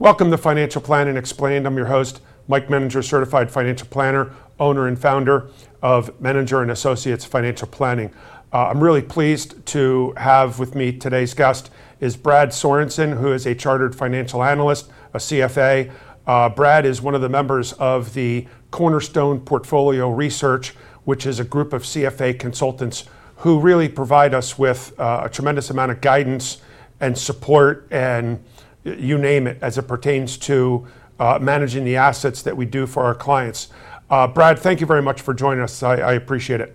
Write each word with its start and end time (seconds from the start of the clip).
Welcome 0.00 0.30
to 0.30 0.38
Financial 0.38 0.80
Planning 0.80 1.18
Explained. 1.18 1.66
I'm 1.66 1.76
your 1.76 1.84
host, 1.84 2.22
Mike 2.48 2.68
Menninger, 2.68 3.04
certified 3.04 3.50
financial 3.50 3.86
planner, 3.86 4.32
owner 4.58 4.86
and 4.88 4.98
founder 4.98 5.50
of 5.82 6.18
Menninger 6.22 6.62
and 6.62 6.70
Associates 6.70 7.26
Financial 7.26 7.68
Planning. 7.68 8.10
Uh, 8.50 8.68
I'm 8.68 8.82
really 8.82 9.02
pleased 9.02 9.66
to 9.66 10.14
have 10.16 10.58
with 10.58 10.74
me 10.74 10.90
today's 10.90 11.34
guest 11.34 11.70
is 12.00 12.16
Brad 12.16 12.48
Sorensen, 12.48 13.18
who 13.18 13.34
is 13.34 13.44
a 13.44 13.54
chartered 13.54 13.94
financial 13.94 14.42
analyst, 14.42 14.90
a 15.12 15.18
CFA. 15.18 15.92
Uh, 16.26 16.48
Brad 16.48 16.86
is 16.86 17.02
one 17.02 17.14
of 17.14 17.20
the 17.20 17.28
members 17.28 17.74
of 17.74 18.14
the 18.14 18.46
Cornerstone 18.70 19.38
Portfolio 19.40 20.08
Research, 20.10 20.70
which 21.04 21.26
is 21.26 21.38
a 21.40 21.44
group 21.44 21.74
of 21.74 21.82
CFA 21.82 22.38
consultants 22.38 23.04
who 23.36 23.60
really 23.60 23.86
provide 23.90 24.32
us 24.32 24.58
with 24.58 24.98
uh, 24.98 25.24
a 25.24 25.28
tremendous 25.28 25.68
amount 25.68 25.92
of 25.92 26.00
guidance 26.00 26.62
and 27.00 27.18
support 27.18 27.86
and 27.90 28.42
you 28.84 29.18
name 29.18 29.46
it 29.46 29.58
as 29.60 29.78
it 29.78 29.82
pertains 29.82 30.36
to 30.38 30.86
uh, 31.18 31.38
managing 31.40 31.84
the 31.84 31.96
assets 31.96 32.42
that 32.42 32.56
we 32.56 32.64
do 32.64 32.86
for 32.86 33.04
our 33.04 33.14
clients. 33.14 33.68
Uh, 34.08 34.26
Brad, 34.26 34.58
thank 34.58 34.80
you 34.80 34.86
very 34.86 35.02
much 35.02 35.20
for 35.20 35.34
joining 35.34 35.62
us. 35.62 35.82
I, 35.82 35.96
I, 35.96 36.12
appreciate 36.14 36.60
it. 36.60 36.74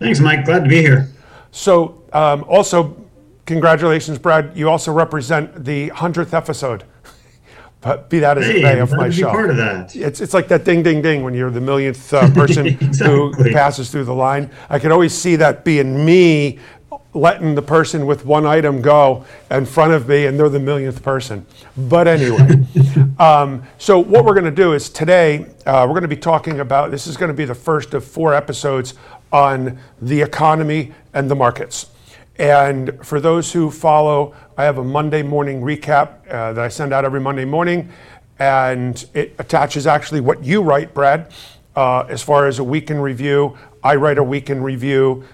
Thanks, 0.00 0.18
Mike. 0.18 0.44
Glad 0.44 0.64
to 0.64 0.68
be 0.68 0.80
here. 0.80 1.10
So, 1.52 2.02
um, 2.12 2.44
also, 2.48 3.04
congratulations, 3.46 4.18
Brad. 4.18 4.56
You 4.56 4.68
also 4.68 4.92
represent 4.92 5.64
the 5.64 5.90
100th 5.90 6.32
episode. 6.32 6.84
but 7.80 8.10
be 8.10 8.18
that 8.18 8.38
as 8.38 8.48
it 8.48 8.62
may 8.62 8.80
of 8.80 8.92
my 8.92 9.10
show. 9.10 9.30
part 9.30 9.50
of 9.50 9.56
that. 9.58 9.94
It's, 9.94 10.20
it's 10.20 10.34
like 10.34 10.48
that 10.48 10.64
ding, 10.64 10.82
ding, 10.82 11.02
ding 11.02 11.22
when 11.22 11.34
you're 11.34 11.50
the 11.50 11.60
millionth 11.60 12.12
uh, 12.12 12.28
person 12.34 12.66
exactly. 12.66 13.06
who 13.06 13.52
passes 13.52 13.90
through 13.90 14.04
the 14.04 14.14
line. 14.14 14.50
I 14.68 14.78
could 14.78 14.90
always 14.90 15.14
see 15.14 15.36
that 15.36 15.64
being 15.64 16.04
me 16.04 16.58
letting 17.18 17.54
the 17.54 17.62
person 17.62 18.06
with 18.06 18.24
one 18.24 18.46
item 18.46 18.80
go 18.80 19.24
in 19.50 19.66
front 19.66 19.92
of 19.92 20.08
me 20.08 20.26
and 20.26 20.38
they're 20.38 20.48
the 20.48 20.58
millionth 20.58 21.02
person. 21.02 21.44
But 21.76 22.06
anyway, 22.06 22.64
um, 23.18 23.64
so 23.78 23.98
what 23.98 24.24
we're 24.24 24.34
going 24.34 24.44
to 24.44 24.50
do 24.50 24.72
is 24.72 24.88
today 24.88 25.46
uh, 25.66 25.84
we're 25.86 25.94
going 25.94 26.02
to 26.02 26.08
be 26.08 26.16
talking 26.16 26.60
about 26.60 26.90
this 26.90 27.06
is 27.06 27.16
going 27.16 27.28
to 27.28 27.34
be 27.34 27.44
the 27.44 27.54
first 27.54 27.94
of 27.94 28.04
four 28.04 28.34
episodes 28.34 28.94
on 29.32 29.78
the 30.00 30.22
economy 30.22 30.92
and 31.12 31.30
the 31.30 31.34
markets. 31.34 31.90
And 32.38 33.04
for 33.04 33.20
those 33.20 33.52
who 33.52 33.70
follow, 33.70 34.34
I 34.56 34.64
have 34.64 34.78
a 34.78 34.84
Monday 34.84 35.22
morning 35.22 35.60
recap 35.60 36.26
uh, 36.28 36.52
that 36.52 36.64
I 36.64 36.68
send 36.68 36.92
out 36.92 37.04
every 37.04 37.20
Monday 37.20 37.44
morning. 37.44 37.90
And 38.38 39.04
it 39.14 39.34
attaches 39.40 39.88
actually 39.88 40.20
what 40.20 40.44
you 40.44 40.62
write, 40.62 40.94
Brad, 40.94 41.32
uh, 41.74 42.06
as 42.08 42.22
far 42.22 42.46
as 42.46 42.60
a 42.60 42.64
week 42.64 42.88
in 42.88 43.00
review. 43.00 43.58
I 43.82 43.96
write 43.96 44.18
a 44.18 44.22
week 44.22 44.48
in 44.48 44.62
review 44.62 45.24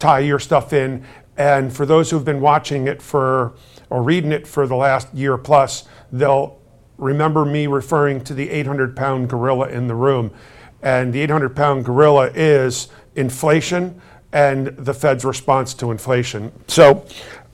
tie 0.00 0.20
your 0.20 0.38
stuff 0.40 0.72
in. 0.72 1.04
And 1.40 1.74
for 1.74 1.86
those 1.86 2.10
who've 2.10 2.24
been 2.24 2.42
watching 2.42 2.86
it 2.86 3.00
for 3.00 3.54
or 3.88 4.02
reading 4.02 4.30
it 4.30 4.46
for 4.46 4.66
the 4.66 4.76
last 4.76 5.12
year 5.14 5.38
plus, 5.38 5.84
they'll 6.12 6.58
remember 6.98 7.46
me 7.46 7.66
referring 7.66 8.22
to 8.24 8.34
the 8.34 8.50
800 8.50 8.94
pound 8.94 9.30
gorilla 9.30 9.70
in 9.70 9.86
the 9.88 9.94
room. 9.94 10.32
And 10.82 11.14
the 11.14 11.20
800 11.20 11.56
pound 11.56 11.86
gorilla 11.86 12.30
is 12.34 12.88
inflation 13.16 14.02
and 14.34 14.66
the 14.66 14.92
Fed's 14.92 15.24
response 15.24 15.72
to 15.74 15.90
inflation. 15.90 16.52
So, 16.68 17.06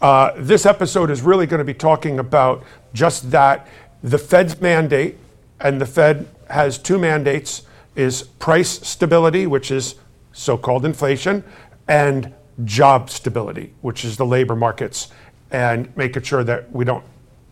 uh, 0.02 0.32
this 0.36 0.66
episode 0.66 1.08
is 1.08 1.22
really 1.22 1.46
going 1.46 1.58
to 1.58 1.64
be 1.64 1.72
talking 1.72 2.18
about 2.18 2.64
just 2.92 3.30
that 3.30 3.68
the 4.02 4.18
Fed's 4.18 4.60
mandate, 4.60 5.16
and 5.60 5.80
the 5.80 5.86
Fed 5.86 6.26
has 6.50 6.76
two 6.76 6.98
mandates 6.98 7.62
is 7.94 8.24
price 8.40 8.80
stability, 8.86 9.46
which 9.46 9.70
is 9.70 9.94
so 10.32 10.58
called 10.58 10.84
inflation, 10.84 11.44
and 11.86 12.34
job 12.64 13.10
stability, 13.10 13.72
which 13.82 14.04
is 14.04 14.16
the 14.16 14.26
labor 14.26 14.56
markets, 14.56 15.08
and 15.50 15.94
making 15.96 16.22
sure 16.22 16.44
that 16.44 16.72
we 16.72 16.84
don't, 16.84 17.04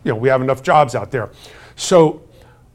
you 0.03 0.11
know, 0.11 0.17
we 0.17 0.29
have 0.29 0.41
enough 0.41 0.63
jobs 0.63 0.95
out 0.95 1.11
there. 1.11 1.29
So, 1.75 2.21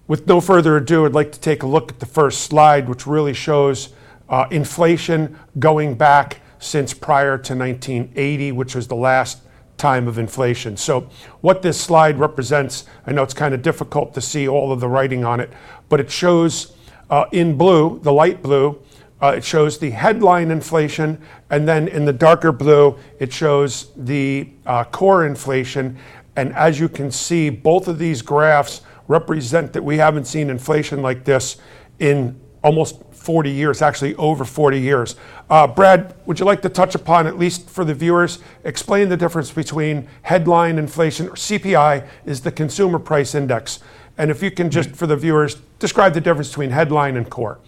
with 0.06 0.26
no 0.26 0.40
further 0.40 0.76
ado, 0.76 1.06
I'd 1.06 1.12
like 1.12 1.30
to 1.32 1.40
take 1.40 1.62
a 1.62 1.66
look 1.66 1.92
at 1.92 2.00
the 2.00 2.06
first 2.06 2.42
slide, 2.42 2.88
which 2.88 3.06
really 3.06 3.32
shows 3.32 3.90
uh, 4.28 4.46
inflation 4.50 5.38
going 5.58 5.94
back 5.94 6.40
since 6.58 6.92
prior 6.92 7.38
to 7.38 7.54
1980, 7.54 8.52
which 8.52 8.74
was 8.74 8.88
the 8.88 8.96
last 8.96 9.40
time 9.76 10.06
of 10.06 10.18
inflation. 10.18 10.76
So, 10.76 11.08
what 11.40 11.62
this 11.62 11.80
slide 11.80 12.18
represents, 12.18 12.84
I 13.06 13.12
know 13.12 13.22
it's 13.22 13.34
kind 13.34 13.54
of 13.54 13.62
difficult 13.62 14.14
to 14.14 14.20
see 14.20 14.46
all 14.48 14.72
of 14.72 14.80
the 14.80 14.88
writing 14.88 15.24
on 15.24 15.40
it, 15.40 15.50
but 15.88 16.00
it 16.00 16.10
shows 16.10 16.76
uh, 17.08 17.26
in 17.32 17.56
blue, 17.56 17.98
the 18.00 18.12
light 18.12 18.42
blue, 18.42 18.80
uh, 19.22 19.34
it 19.36 19.44
shows 19.44 19.78
the 19.78 19.90
headline 19.90 20.50
inflation, 20.50 21.20
and 21.50 21.68
then 21.68 21.88
in 21.88 22.04
the 22.04 22.12
darker 22.12 22.52
blue, 22.52 22.98
it 23.18 23.32
shows 23.32 23.92
the 23.96 24.48
uh, 24.66 24.84
core 24.84 25.26
inflation. 25.26 25.98
And 26.36 26.54
as 26.54 26.80
you 26.80 26.88
can 26.88 27.10
see, 27.10 27.50
both 27.50 27.88
of 27.88 27.98
these 27.98 28.22
graphs 28.22 28.82
represent 29.08 29.72
that 29.72 29.82
we 29.82 29.98
haven't 29.98 30.26
seen 30.26 30.48
inflation 30.48 31.02
like 31.02 31.24
this 31.24 31.56
in 31.98 32.40
almost 32.62 33.02
40 33.12 33.50
years, 33.50 33.82
actually 33.82 34.14
over 34.14 34.44
40 34.44 34.80
years. 34.80 35.16
Uh, 35.50 35.66
Brad, 35.66 36.14
would 36.26 36.38
you 36.38 36.46
like 36.46 36.62
to 36.62 36.68
touch 36.68 36.94
upon, 36.94 37.26
at 37.26 37.38
least 37.38 37.68
for 37.68 37.84
the 37.84 37.94
viewers, 37.94 38.38
explain 38.64 39.08
the 39.08 39.16
difference 39.16 39.50
between 39.50 40.08
headline 40.22 40.78
inflation, 40.78 41.28
or 41.28 41.32
CPI 41.32 42.06
is 42.24 42.40
the 42.40 42.52
consumer 42.52 42.98
price 42.98 43.34
index. 43.34 43.80
And 44.16 44.30
if 44.30 44.42
you 44.42 44.50
can 44.50 44.70
just, 44.70 44.90
for 44.90 45.06
the 45.06 45.16
viewers, 45.16 45.56
describe 45.78 46.14
the 46.14 46.20
difference 46.20 46.48
between 46.48 46.70
headline 46.70 47.16
and 47.16 47.28
core. 47.28 47.58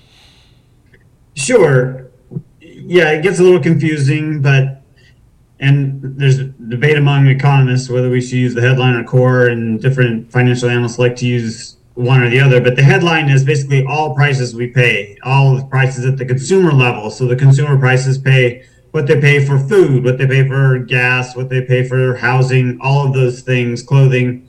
Sure. 1.34 2.10
Yeah, 2.60 3.10
it 3.10 3.22
gets 3.22 3.38
a 3.38 3.42
little 3.42 3.60
confusing, 3.60 4.42
but 4.42 4.82
and 5.60 6.00
there's 6.18 6.38
debate 6.38 6.98
among 6.98 7.28
economists 7.28 7.88
whether 7.88 8.10
we 8.10 8.20
should 8.20 8.38
use 8.38 8.54
the 8.54 8.60
headline 8.60 8.96
or 8.96 9.04
core, 9.04 9.46
and 9.46 9.80
different 9.80 10.30
financial 10.30 10.68
analysts 10.68 10.98
like 10.98 11.14
to 11.16 11.26
use 11.26 11.76
one 11.94 12.22
or 12.22 12.28
the 12.28 12.40
other. 12.40 12.60
But 12.60 12.74
the 12.76 12.82
headline 12.82 13.28
is 13.28 13.44
basically 13.44 13.84
all 13.86 14.14
prices 14.14 14.54
we 14.54 14.66
pay, 14.68 15.16
all 15.22 15.56
the 15.56 15.64
prices 15.64 16.04
at 16.04 16.16
the 16.16 16.24
consumer 16.24 16.72
level. 16.72 17.10
So 17.10 17.26
the 17.26 17.36
consumer 17.36 17.78
prices 17.78 18.18
pay 18.18 18.66
what 18.90 19.06
they 19.06 19.20
pay 19.20 19.44
for 19.44 19.58
food, 19.58 20.04
what 20.04 20.18
they 20.18 20.26
pay 20.26 20.46
for 20.46 20.78
gas, 20.80 21.36
what 21.36 21.48
they 21.48 21.62
pay 21.62 21.86
for 21.86 22.16
housing, 22.16 22.78
all 22.80 23.06
of 23.06 23.14
those 23.14 23.42
things, 23.42 23.82
clothing, 23.82 24.48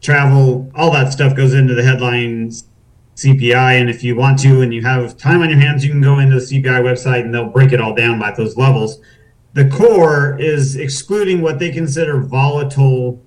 travel, 0.00 0.70
all 0.74 0.90
that 0.90 1.12
stuff 1.12 1.36
goes 1.36 1.54
into 1.54 1.74
the 1.74 1.82
headlines 1.82 2.64
CPI. 3.22 3.80
And 3.80 3.90
if 3.90 4.02
you 4.02 4.16
want 4.16 4.38
to 4.40 4.62
and 4.62 4.72
you 4.72 4.82
have 4.82 5.16
time 5.16 5.42
on 5.42 5.50
your 5.50 5.58
hands, 5.58 5.84
you 5.84 5.90
can 5.90 6.00
go 6.00 6.18
into 6.18 6.36
the 6.36 6.40
CPI 6.40 6.82
website 6.82 7.20
and 7.20 7.34
they'll 7.34 7.48
break 7.48 7.72
it 7.72 7.80
all 7.80 7.94
down 7.94 8.18
by 8.18 8.32
those 8.32 8.56
levels. 8.56 9.00
The 9.52 9.68
core 9.68 10.40
is 10.40 10.76
excluding 10.76 11.42
what 11.42 11.58
they 11.58 11.70
consider 11.70 12.20
volatile 12.20 13.20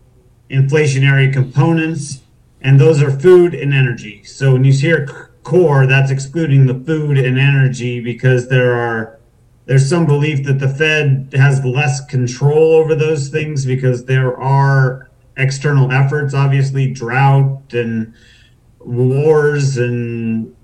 inflationary 0.50 1.32
components, 1.32 2.22
and 2.62 2.80
those 2.80 3.02
are 3.02 3.12
food 3.12 3.54
and 3.54 3.74
energy. 3.74 4.24
So 4.24 4.54
when 4.54 4.64
you 4.64 4.72
hear 4.72 5.32
core, 5.44 5.86
that's 5.86 6.12
excluding 6.12 6.66
the 6.66 6.76
food 6.86 7.18
and 7.18 7.38
energy 7.38 8.00
because 8.00 8.48
there 8.48 8.74
are 8.74 9.20
there's 9.66 9.88
some 9.88 10.06
belief 10.06 10.46
that 10.46 10.60
the 10.60 10.68
Fed 10.68 11.34
has 11.34 11.64
less 11.64 12.04
control 12.06 12.74
over 12.74 12.96
those 12.96 13.30
things 13.30 13.66
because 13.66 14.06
there 14.06 14.38
are 14.38 15.10
external 15.38 15.92
efforts, 15.92 16.34
obviously 16.34 16.92
drought 16.92 17.74
and 17.74 18.14
wars 18.86 19.78
and 19.78 20.56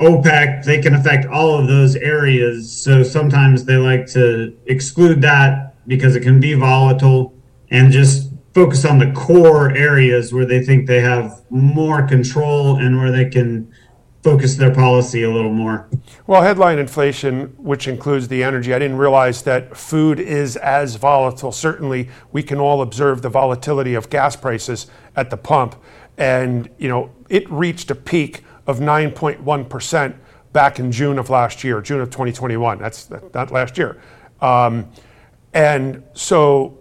OPEC, 0.00 0.64
they 0.64 0.80
can 0.80 0.94
affect 0.94 1.26
all 1.26 1.58
of 1.58 1.66
those 1.66 1.96
areas. 1.96 2.70
So 2.70 3.02
sometimes 3.02 3.64
they 3.64 3.76
like 3.76 4.06
to 4.08 4.56
exclude 4.66 5.22
that 5.22 5.74
because 5.86 6.14
it 6.14 6.20
can 6.20 6.38
be 6.38 6.54
volatile 6.54 7.34
and 7.70 7.90
just 7.92 8.30
focus 8.54 8.84
on 8.84 8.98
the 8.98 9.10
core 9.12 9.70
areas 9.76 10.32
where 10.32 10.44
they 10.44 10.64
think 10.64 10.86
they 10.86 11.00
have 11.00 11.42
more 11.50 12.06
control 12.06 12.76
and 12.76 12.98
where 12.98 13.10
they 13.10 13.24
can 13.24 13.72
focus 14.22 14.56
their 14.56 14.74
policy 14.74 15.22
a 15.22 15.30
little 15.30 15.52
more. 15.52 15.88
Well, 16.26 16.42
headline 16.42 16.78
inflation, 16.78 17.54
which 17.56 17.86
includes 17.86 18.28
the 18.28 18.42
energy, 18.42 18.74
I 18.74 18.78
didn't 18.78 18.98
realize 18.98 19.42
that 19.42 19.76
food 19.76 20.18
is 20.18 20.56
as 20.56 20.96
volatile. 20.96 21.52
Certainly, 21.52 22.08
we 22.32 22.42
can 22.42 22.58
all 22.58 22.82
observe 22.82 23.22
the 23.22 23.28
volatility 23.28 23.94
of 23.94 24.10
gas 24.10 24.34
prices 24.34 24.86
at 25.14 25.30
the 25.30 25.36
pump 25.36 25.76
and 26.18 26.68
you 26.78 26.88
know 26.88 27.10
it 27.28 27.50
reached 27.50 27.90
a 27.90 27.94
peak 27.94 28.44
of 28.66 28.80
9.1% 28.80 30.14
back 30.52 30.78
in 30.78 30.92
June 30.92 31.18
of 31.18 31.30
last 31.30 31.64
year, 31.64 31.80
June 31.80 32.00
of 32.00 32.10
2021. 32.10 32.78
That's 32.78 33.10
not 33.32 33.50
last 33.50 33.78
year. 33.78 34.00
Um, 34.40 34.90
and 35.54 36.02
so 36.12 36.78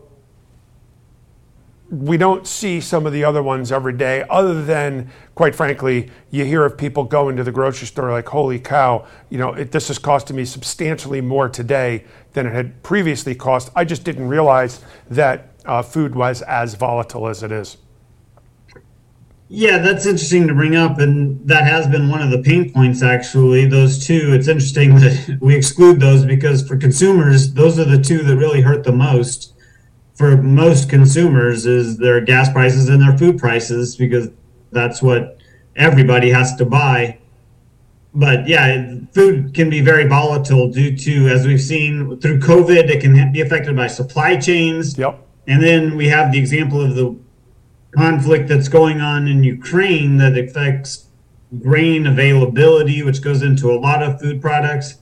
we 1.89 2.18
don't 2.18 2.45
see 2.45 2.81
some 2.81 3.06
of 3.06 3.13
the 3.13 3.24
other 3.24 3.42
ones 3.42 3.72
every 3.72 3.94
day, 3.94 4.25
other 4.30 4.63
than, 4.63 5.10
quite 5.36 5.56
frankly, 5.56 6.12
you 6.31 6.44
hear 6.44 6.66
of 6.66 6.78
people 6.78 7.06
going 7.06 7.38
to 7.38 7.44
the 7.44 7.51
grocery 7.51 7.88
store 7.88 8.12
like, 8.12 8.28
holy 8.28 8.60
cow, 8.60 9.06
you 9.30 9.38
know, 9.38 9.54
it, 9.54 9.72
this 9.72 9.90
is 9.90 9.98
costing 9.98 10.36
me 10.36 10.44
substantially 10.44 11.22
more 11.22 11.48
today 11.48 12.04
than 12.33 12.45
it 12.45 12.54
had 12.54 12.83
previously 12.83 13.33
cost. 13.33 13.69
I 13.75 13.86
just 13.86 14.04
didn't 14.04 14.28
realize 14.28 14.81
that 15.10 15.54
uh, 15.66 15.81
food 15.81 16.13
was 16.13 16.42
as 16.42 16.74
volatile 16.75 17.28
as 17.28 17.44
it 17.44 17.51
is. 17.51 17.78
Yeah, 19.49 19.77
that's 19.77 20.05
interesting 20.05 20.47
to 20.47 20.53
bring 20.53 20.75
up, 20.75 20.99
and 20.99 21.47
that 21.47 21.63
has 21.63 21.88
been 21.88 22.09
one 22.09 22.21
of 22.21 22.31
the 22.31 22.39
pain 22.39 22.71
points. 22.71 23.01
Actually, 23.01 23.65
those 23.65 24.05
two. 24.05 24.33
It's 24.33 24.47
interesting 24.47 24.95
that 24.95 25.38
we 25.41 25.55
exclude 25.55 25.99
those 25.99 26.25
because 26.25 26.67
for 26.67 26.75
consumers, 26.77 27.53
those 27.53 27.79
are 27.79 27.85
the 27.85 28.01
two 28.01 28.23
that 28.23 28.35
really 28.35 28.61
hurt 28.61 28.83
the 28.83 28.91
most. 28.91 29.53
for 30.15 30.35
most 30.35 30.89
consumers 30.89 31.65
is 31.65 31.97
their 31.97 32.19
gas 32.19 32.51
prices 32.51 32.89
and 32.89 33.01
their 33.01 33.17
food 33.17 33.38
prices 33.38 33.95
because 33.95 34.29
that's 34.71 35.01
what 35.01 35.38
everybody 35.75 36.29
has 36.29 36.55
to 36.55 36.65
buy. 36.65 37.19
But 38.13 38.47
yeah, 38.47 38.95
food 39.13 39.53
can 39.53 39.69
be 39.69 39.79
very 39.79 40.07
volatile 40.07 40.71
due 40.71 40.97
to, 40.97 41.27
as 41.27 41.45
we've 41.45 41.61
seen 41.61 42.19
through 42.19 42.39
COVID, 42.39 42.89
it 42.89 42.99
can 42.99 43.31
be 43.31 43.41
affected 43.41 43.75
by 43.75 43.88
supply 43.88 44.38
chains. 44.38 44.97
Yep. 44.97 45.23
And 45.45 45.61
then 45.61 45.95
we 45.95 46.07
have 46.07 46.31
the 46.31 46.39
example 46.39 46.81
of 46.81 46.95
the 46.95 47.15
conflict 47.95 48.48
that's 48.48 48.68
going 48.68 49.01
on 49.01 49.28
in 49.28 49.44
Ukraine 49.44 50.18
that 50.18 50.38
affects 50.38 51.07
grain 51.62 52.06
availability, 52.06 53.04
which 53.04 53.22
goes 53.22 53.42
into 53.42 53.72
a 53.72 53.78
lot 53.78 54.04
of 54.04 54.19
food 54.19 54.42
products 54.42 54.95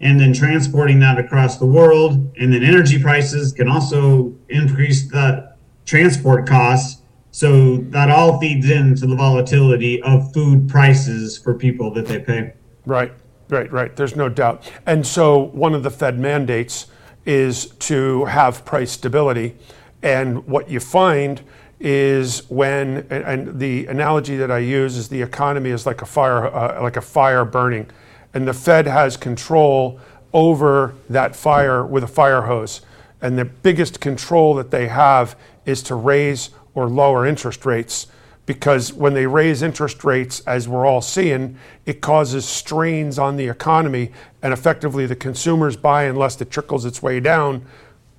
and 0.00 0.20
then 0.20 0.32
transporting 0.32 1.00
that 1.00 1.18
across 1.18 1.58
the 1.58 1.66
world. 1.66 2.32
And 2.38 2.52
then 2.52 2.62
energy 2.62 3.00
prices 3.00 3.52
can 3.52 3.68
also 3.68 4.34
increase 4.48 5.10
the 5.10 5.54
transport 5.86 6.46
costs. 6.46 7.02
So 7.30 7.78
that 7.90 8.10
all 8.10 8.38
feeds 8.40 8.70
into 8.70 9.06
the 9.06 9.16
volatility 9.16 10.00
of 10.02 10.32
food 10.32 10.68
prices 10.68 11.36
for 11.36 11.54
people 11.54 11.92
that 11.94 12.06
they 12.06 12.18
pay. 12.18 12.54
Right, 12.86 13.12
right, 13.48 13.70
right. 13.70 13.94
There's 13.94 14.16
no 14.16 14.28
doubt. 14.28 14.70
And 14.86 15.06
so 15.06 15.38
one 15.38 15.74
of 15.74 15.82
the 15.82 15.90
Fed 15.90 16.18
mandates 16.18 16.86
is 17.26 17.66
to 17.66 18.24
have 18.26 18.64
price 18.64 18.92
stability. 18.92 19.56
And 20.02 20.46
what 20.46 20.70
you 20.70 20.80
find 20.80 21.42
is 21.78 22.48
when, 22.48 23.06
and 23.10 23.58
the 23.58 23.86
analogy 23.86 24.36
that 24.36 24.50
I 24.50 24.58
use 24.58 24.96
is 24.96 25.08
the 25.08 25.22
economy 25.22 25.70
is 25.70 25.86
like 25.86 26.02
a 26.02 26.06
fire, 26.06 26.46
uh, 26.46 26.82
like 26.82 26.96
a 26.96 27.02
fire 27.02 27.44
burning 27.44 27.90
and 28.36 28.46
the 28.46 28.52
Fed 28.52 28.86
has 28.86 29.16
control 29.16 29.98
over 30.34 30.94
that 31.08 31.34
fire 31.34 31.86
with 31.86 32.04
a 32.04 32.06
fire 32.06 32.42
hose. 32.42 32.82
And 33.22 33.38
the 33.38 33.46
biggest 33.46 33.98
control 33.98 34.54
that 34.56 34.70
they 34.70 34.88
have 34.88 35.38
is 35.64 35.82
to 35.84 35.94
raise 35.94 36.50
or 36.74 36.86
lower 36.86 37.26
interest 37.26 37.64
rates 37.64 38.08
because 38.44 38.92
when 38.92 39.14
they 39.14 39.26
raise 39.26 39.62
interest 39.62 40.04
rates, 40.04 40.40
as 40.40 40.68
we're 40.68 40.84
all 40.84 41.00
seeing, 41.00 41.58
it 41.86 42.02
causes 42.02 42.44
strains 42.44 43.18
on 43.18 43.36
the 43.36 43.48
economy, 43.48 44.12
and 44.42 44.52
effectively 44.52 45.06
the 45.06 45.16
consumers 45.16 45.74
buy 45.74 46.02
unless 46.04 46.38
it 46.38 46.50
trickles 46.50 46.84
its 46.84 47.02
way 47.02 47.18
down, 47.20 47.64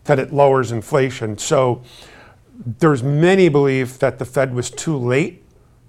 that 0.06 0.18
it 0.18 0.34
lowers 0.34 0.72
inflation. 0.72 1.38
So 1.38 1.84
there's 2.66 3.04
many 3.04 3.50
believe 3.50 4.00
that 4.00 4.20
the 4.20 4.26
Fed 4.26 4.54
was 4.54 4.70
too 4.72 4.98
late 4.98 5.44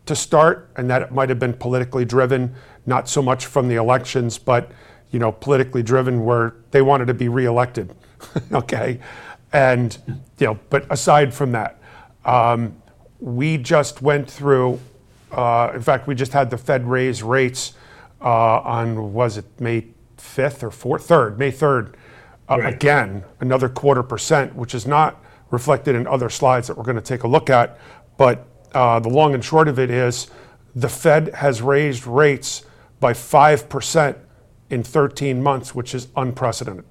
to 0.06 0.14
start 0.14 0.70
and 0.76 0.88
that 0.90 1.02
it 1.02 1.12
might 1.12 1.28
have 1.28 1.38
been 1.38 1.54
politically 1.54 2.04
driven 2.04 2.54
not 2.86 3.08
so 3.08 3.22
much 3.22 3.46
from 3.46 3.68
the 3.68 3.76
elections, 3.76 4.38
but 4.38 4.70
you 5.10 5.18
know, 5.18 5.32
politically 5.32 5.82
driven, 5.82 6.24
where 6.24 6.54
they 6.70 6.82
wanted 6.82 7.06
to 7.06 7.14
be 7.14 7.28
reelected. 7.28 7.94
okay, 8.52 9.00
and 9.52 9.98
you 10.38 10.46
know, 10.46 10.58
but 10.70 10.90
aside 10.90 11.32
from 11.32 11.52
that, 11.52 11.80
um, 12.24 12.76
we 13.20 13.56
just 13.56 14.02
went 14.02 14.30
through. 14.30 14.80
Uh, 15.32 15.72
in 15.74 15.82
fact, 15.82 16.06
we 16.06 16.14
just 16.14 16.32
had 16.32 16.50
the 16.50 16.58
Fed 16.58 16.86
raise 16.86 17.22
rates 17.22 17.74
uh, 18.20 18.60
on 18.60 19.12
was 19.12 19.36
it 19.36 19.44
May 19.60 19.86
fifth 20.16 20.62
or 20.62 20.70
fourth, 20.70 21.06
third, 21.06 21.38
May 21.38 21.50
third. 21.50 21.96
Uh, 22.50 22.58
right. 22.58 22.74
Again, 22.74 23.24
another 23.40 23.68
quarter 23.68 24.02
percent, 24.02 24.54
which 24.54 24.74
is 24.74 24.86
not 24.86 25.22
reflected 25.50 25.94
in 25.94 26.06
other 26.06 26.28
slides 26.28 26.68
that 26.68 26.76
we're 26.76 26.84
going 26.84 26.96
to 26.96 27.02
take 27.02 27.22
a 27.22 27.28
look 27.28 27.50
at. 27.50 27.78
But 28.16 28.46
uh, 28.72 29.00
the 29.00 29.08
long 29.08 29.34
and 29.34 29.44
short 29.44 29.68
of 29.68 29.78
it 29.78 29.90
is, 29.90 30.28
the 30.74 30.88
Fed 30.88 31.34
has 31.34 31.62
raised 31.62 32.06
rates 32.06 32.64
by 33.00 33.12
5% 33.12 34.18
in 34.70 34.82
13 34.82 35.42
months, 35.42 35.74
which 35.74 35.94
is 35.94 36.08
unprecedented. 36.16 36.84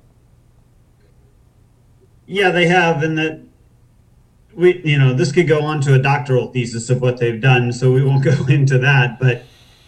Yeah, 2.25 2.50
they 2.50 2.68
have. 2.68 3.04
And 3.04 3.18
that 3.18 3.42
we, 4.54 4.81
you 4.83 4.98
know, 4.98 5.13
this 5.13 5.31
could 5.31 5.48
go 5.48 5.62
on 5.62 5.81
to 5.81 5.94
a 5.94 6.00
doctoral 6.00 6.51
thesis 6.51 6.89
of 6.89 7.01
what 7.01 7.19
they've 7.19 7.39
done, 7.39 7.71
so 7.71 7.92
we 7.92 8.04
won't 8.04 8.24
go 8.24 8.45
into 8.48 8.77
that. 8.80 9.19
But 9.19 9.44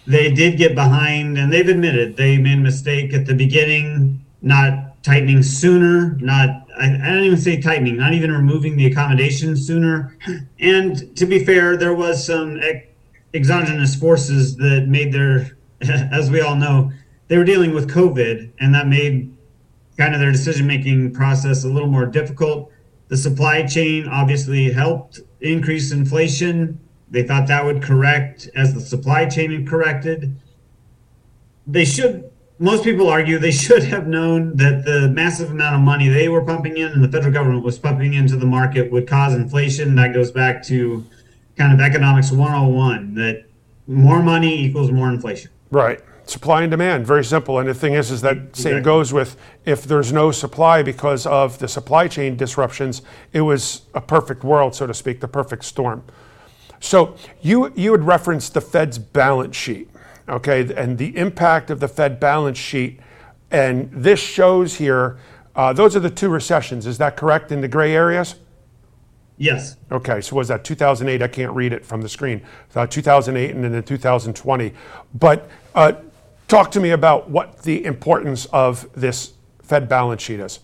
they 0.05 0.31
did 0.31 0.57
get 0.57 0.75
behind, 0.75 1.37
and 1.37 1.51
they've 1.51 1.67
admitted 1.67 2.17
they 2.17 2.37
made 2.37 2.59
a 2.59 2.61
mistake 2.61 3.13
at 3.13 3.25
the 3.25 3.33
beginning, 3.33 4.23
not 4.41 5.03
tightening 5.03 5.43
sooner, 5.43 6.17
not 6.21 6.68
I, 6.79 6.85
I 6.85 7.13
don't 7.13 7.23
even 7.23 7.37
say 7.37 7.61
tightening, 7.61 7.97
not 7.97 8.13
even 8.13 8.31
removing 8.31 8.77
the 8.77 8.85
accommodation 8.85 9.55
sooner. 9.57 10.15
And 10.59 11.15
to 11.17 11.25
be 11.25 11.43
fair, 11.43 11.77
there 11.77 11.93
was 11.93 12.25
some 12.25 12.59
exogenous 13.33 13.95
forces 13.95 14.55
that 14.57 14.87
made 14.87 15.11
their 15.13 15.57
as 16.11 16.29
we 16.29 16.41
all 16.41 16.55
know, 16.55 16.91
they 17.27 17.37
were 17.37 17.43
dealing 17.43 17.73
with 17.73 17.89
COVID, 17.89 18.51
and 18.59 18.73
that 18.73 18.87
made 18.87 19.35
kind 19.97 20.13
of 20.13 20.19
their 20.19 20.31
decision 20.31 20.67
making 20.67 21.13
process 21.13 21.63
a 21.63 21.67
little 21.67 21.89
more 21.89 22.05
difficult. 22.05 22.71
The 23.07 23.17
supply 23.17 23.65
chain 23.65 24.07
obviously 24.07 24.71
helped 24.71 25.19
increase 25.41 25.91
inflation. 25.91 26.79
They 27.09 27.23
thought 27.23 27.47
that 27.47 27.65
would 27.65 27.81
correct 27.81 28.49
as 28.55 28.73
the 28.73 28.81
supply 28.81 29.25
chain 29.25 29.65
corrected. 29.65 30.35
They 31.65 31.85
should, 31.85 32.28
most 32.59 32.83
people 32.83 33.09
argue, 33.09 33.39
they 33.39 33.51
should 33.65 33.83
have 33.83 34.07
known 34.07 34.55
that 34.57 34.85
the 34.85 35.09
massive 35.09 35.51
amount 35.51 35.75
of 35.75 35.81
money 35.81 36.09
they 36.09 36.29
were 36.29 36.43
pumping 36.43 36.77
in 36.77 36.91
and 36.91 37.03
the 37.03 37.09
federal 37.09 37.33
government 37.33 37.63
was 37.63 37.79
pumping 37.79 38.13
into 38.13 38.35
the 38.35 38.45
market 38.45 38.91
would 38.91 39.07
cause 39.07 39.33
inflation. 39.33 39.95
That 39.95 40.13
goes 40.13 40.31
back 40.31 40.63
to 40.65 41.05
kind 41.57 41.73
of 41.73 41.79
economics 41.79 42.31
101 42.31 43.15
that 43.15 43.45
more 43.87 44.21
money 44.21 44.65
equals 44.65 44.91
more 44.91 45.09
inflation. 45.09 45.49
Right. 45.71 46.01
Supply 46.25 46.61
and 46.61 46.69
demand, 46.69 47.07
very 47.07 47.25
simple. 47.25 47.57
And 47.57 47.67
the 47.67 47.73
thing 47.73 47.93
is, 47.93 48.11
is 48.11 48.21
that 48.21 48.55
same 48.55 48.83
goes 48.83 49.11
with 49.11 49.35
if 49.65 49.83
there's 49.83 50.13
no 50.13 50.29
supply 50.29 50.83
because 50.83 51.25
of 51.25 51.57
the 51.57 51.67
supply 51.67 52.07
chain 52.07 52.37
disruptions, 52.37 53.01
it 53.33 53.41
was 53.41 53.81
a 53.95 54.01
perfect 54.01 54.43
world, 54.43 54.75
so 54.75 54.85
to 54.85 54.93
speak, 54.93 55.21
the 55.21 55.27
perfect 55.27 55.65
storm. 55.65 56.03
So 56.79 57.15
you 57.41 57.73
you 57.75 57.91
had 57.91 58.03
referenced 58.03 58.53
the 58.53 58.61
Fed's 58.61 58.99
balance 58.99 59.55
sheet, 59.55 59.89
okay, 60.29 60.73
and 60.75 60.97
the 60.97 61.15
impact 61.17 61.69
of 61.69 61.79
the 61.79 61.87
Fed 61.87 62.19
balance 62.19 62.57
sheet, 62.57 62.99
and 63.51 63.89
this 63.91 64.19
shows 64.19 64.75
here. 64.75 65.17
Uh, 65.55 65.73
those 65.73 65.95
are 65.95 65.99
the 65.99 66.09
two 66.09 66.29
recessions. 66.29 66.85
Is 66.85 66.97
that 66.99 67.17
correct 67.17 67.51
in 67.51 67.61
the 67.61 67.67
gray 67.67 67.93
areas? 67.93 68.35
Yes. 69.39 69.77
Okay, 69.89 70.19
so 70.19 70.35
was 70.35 70.49
that 70.49 70.65
2008? 70.65 71.23
I 71.23 71.27
can't 71.27 71.53
read 71.53 71.71
it 71.71 71.85
from 71.85 72.01
the 72.01 72.09
screen. 72.09 72.41
Uh, 72.75 72.85
2008 72.85 73.55
and 73.55 73.63
then 73.63 73.83
2020. 73.83 74.73
But 75.13 75.49
uh, 75.73 75.93
talk 76.49 76.71
to 76.71 76.79
me 76.81 76.91
about 76.91 77.29
what 77.29 77.61
the 77.63 77.85
importance 77.85 78.45
of 78.47 78.89
this 78.93 79.33
Fed 79.63 79.87
balance 79.87 80.21
sheet 80.21 80.41
is. 80.41 80.59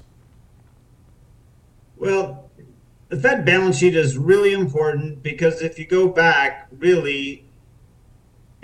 Well, 1.95 2.49
the 3.07 3.17
Fed 3.17 3.45
balance 3.45 3.77
sheet 3.77 3.95
is 3.95 4.17
really 4.17 4.51
important 4.51 5.23
because 5.23 5.61
if 5.61 5.79
you 5.79 5.85
go 5.85 6.09
back, 6.09 6.67
really, 6.77 7.44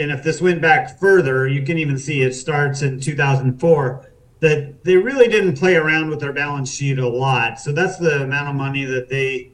and 0.01 0.12
if 0.12 0.24
this 0.24 0.41
went 0.41 0.62
back 0.62 1.00
further, 1.00 1.48
you 1.48 1.63
can 1.63 1.77
even 1.77 1.98
see 1.98 2.22
it 2.22 2.34
starts 2.34 2.81
in 2.81 3.00
2004 3.00 4.08
that 4.39 4.84
they 4.84 4.98
really 4.98 5.27
didn't 5.27 5.58
play 5.58 5.75
around 5.75 6.10
with 6.10 6.20
their 6.20 6.34
balance 6.34 6.74
sheet 6.74 6.98
a 6.98 7.08
lot. 7.08 7.60
So 7.60 7.72
that's 7.72 7.98
the 7.98 8.24
amount 8.24 8.50
of 8.50 8.55
money 8.55 8.84
that 8.86 9.08
they 9.08 9.51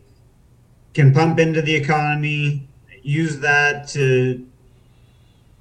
can 0.94 1.14
pump 1.14 1.40
into 1.40 1.62
the 1.62 1.76
economy, 1.76 2.68
use 3.04 3.40
that 3.40 3.88
to 3.90 4.48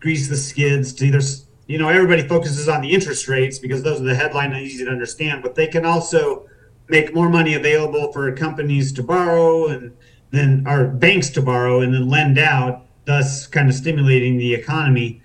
grease 0.01 0.29
the 0.29 0.37
skids 0.37 0.93
to 0.95 1.07
either 1.07 1.21
you 1.67 1.79
know 1.79 1.89
everybody 1.89 2.27
focuses 2.27 2.69
on 2.69 2.81
the 2.81 2.93
interest 2.93 3.29
rates 3.29 3.59
because 3.59 3.83
those 3.83 4.01
are 4.01 4.05
the 4.05 4.15
headline 4.15 4.53
and 4.53 4.63
easy 4.63 4.85
to 4.85 4.91
understand 4.91 5.43
but 5.43 5.55
they 5.55 5.67
can 5.67 5.85
also 5.85 6.47
make 6.89 7.15
more 7.15 7.29
money 7.29 7.55
available 7.55 8.13
for 8.13 8.31
companies 8.33 8.93
to 8.93 9.03
borrow 9.03 9.67
and 9.67 9.97
then 10.31 10.63
our 10.67 10.87
banks 10.87 11.31
to 11.31 11.43
borrow 11.43 11.81
and 11.81 11.93
then 11.93 12.09
lend 12.09 12.39
out 12.39 12.86
thus 13.07 13.47
kind 13.47 13.69
of 13.69 13.75
stimulating 13.75 14.37
the 14.37 14.55
economy 14.55 15.23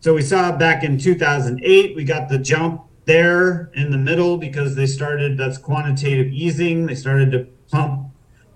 so 0.00 0.14
we 0.14 0.22
saw 0.22 0.56
back 0.56 0.84
in 0.84 0.98
2008 0.98 1.96
we 1.96 2.04
got 2.04 2.28
the 2.28 2.38
jump 2.38 2.82
there 3.04 3.70
in 3.74 3.90
the 3.90 3.98
middle 3.98 4.36
because 4.36 4.74
they 4.76 4.86
started 4.86 5.36
that's 5.36 5.58
quantitative 5.58 6.32
easing 6.32 6.86
they 6.86 6.94
started 6.94 7.30
to 7.30 7.44
pump 7.70 8.12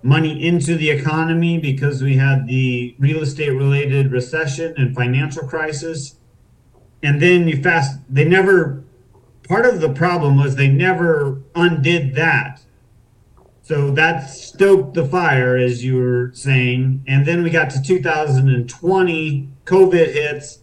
money 0.07 0.45
into 0.45 0.75
the 0.75 0.89
economy 0.89 1.57
because 1.57 2.01
we 2.01 2.15
had 2.15 2.47
the 2.47 2.95
real 2.99 3.21
estate 3.21 3.49
related 3.49 4.11
recession 4.11 4.73
and 4.77 4.95
financial 4.95 5.47
crisis. 5.47 6.15
And 7.03 7.21
then 7.21 7.47
you 7.47 7.61
fast, 7.61 7.99
they 8.09 8.23
never, 8.23 8.83
part 9.43 9.65
of 9.65 9.81
the 9.81 9.89
problem 9.89 10.37
was 10.37 10.55
they 10.55 10.69
never 10.69 11.41
undid 11.55 12.15
that. 12.15 12.61
So 13.67 13.91
that 13.91 14.29
stoked 14.29 14.93
the 14.93 15.03
fire, 15.03 15.57
as 15.57 15.83
you 15.83 15.97
were 15.97 16.31
saying. 16.33 17.03
And 17.05 17.25
then 17.25 17.43
we 17.43 17.49
got 17.49 17.69
to 17.71 17.81
2020, 17.81 19.49
COVID 19.65 20.13
hits, 20.13 20.59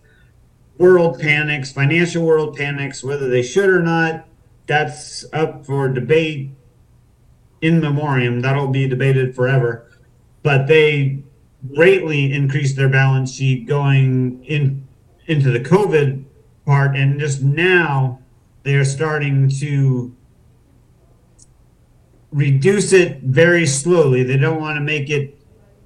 world 0.79 1.21
panics, 1.21 1.71
financial 1.71 2.25
world 2.25 2.57
panics, 2.57 3.05
whether 3.05 3.29
they 3.29 3.43
should 3.43 3.69
or 3.69 3.83
not, 3.83 4.27
that's 4.67 5.27
up 5.35 5.67
for 5.67 5.87
debate 5.91 6.53
in 7.61 7.79
memoriam. 7.79 8.41
That'll 8.41 8.69
be 8.69 8.89
debated 8.89 9.37
forever. 9.37 9.87
But 10.43 10.67
they 10.67 11.25
greatly 11.75 12.33
increased 12.33 12.77
their 12.77 12.89
balance 12.89 13.35
sheet 13.35 13.67
going 13.67 14.43
in 14.45 14.89
into 15.27 15.51
the 15.51 15.61
COVID 15.61 16.25
part, 16.65 16.97
and 16.97 17.21
just 17.21 17.43
now 17.43 18.21
they 18.63 18.77
are 18.77 18.85
starting 18.85 19.51
to 19.61 20.17
reduce 22.35 22.93
it 22.93 23.21
very 23.23 23.65
slowly. 23.65 24.25
They 24.25 24.37
don't 24.37 24.61
want 24.61 24.77
to 24.77 24.81
make 24.81 25.09
it. 25.09 25.39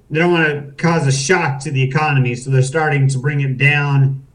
They 0.09 0.19
don't 0.19 0.33
want 0.33 0.47
to 0.47 0.83
cause 0.83 1.05
a 1.05 1.11
shock 1.11 1.59
to 1.61 1.71
the 1.71 1.83
economy, 1.83 2.33
so 2.33 2.49
they're 2.49 2.63
starting 2.63 3.07
to 3.09 3.19
bring 3.19 3.41
it 3.41 3.57
down. 3.57 4.25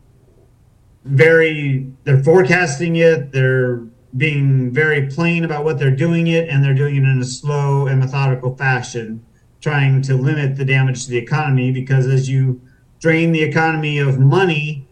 Very, 1.04 1.92
they're 2.04 2.22
forecasting 2.22 2.96
it. 2.96 3.32
They're 3.32 3.78
being 4.16 4.72
very 4.72 5.08
plain 5.08 5.44
about 5.44 5.64
what 5.64 5.80
they're 5.80 5.90
doing 5.90 6.28
it, 6.28 6.48
and 6.48 6.62
they're 6.62 6.74
doing 6.74 6.96
it 6.96 7.02
in 7.02 7.18
a 7.20 7.24
slow 7.24 7.88
and 7.88 7.98
methodical 7.98 8.56
fashion, 8.56 9.26
trying 9.60 10.00
to 10.02 10.14
limit 10.14 10.56
the 10.56 10.64
damage 10.64 11.04
to 11.04 11.10
the 11.10 11.18
economy. 11.18 11.72
Because 11.72 12.06
as 12.06 12.28
you 12.28 12.62
drain 13.00 13.32
the 13.32 13.42
economy 13.42 13.98
of 13.98 14.20
money, 14.20 14.86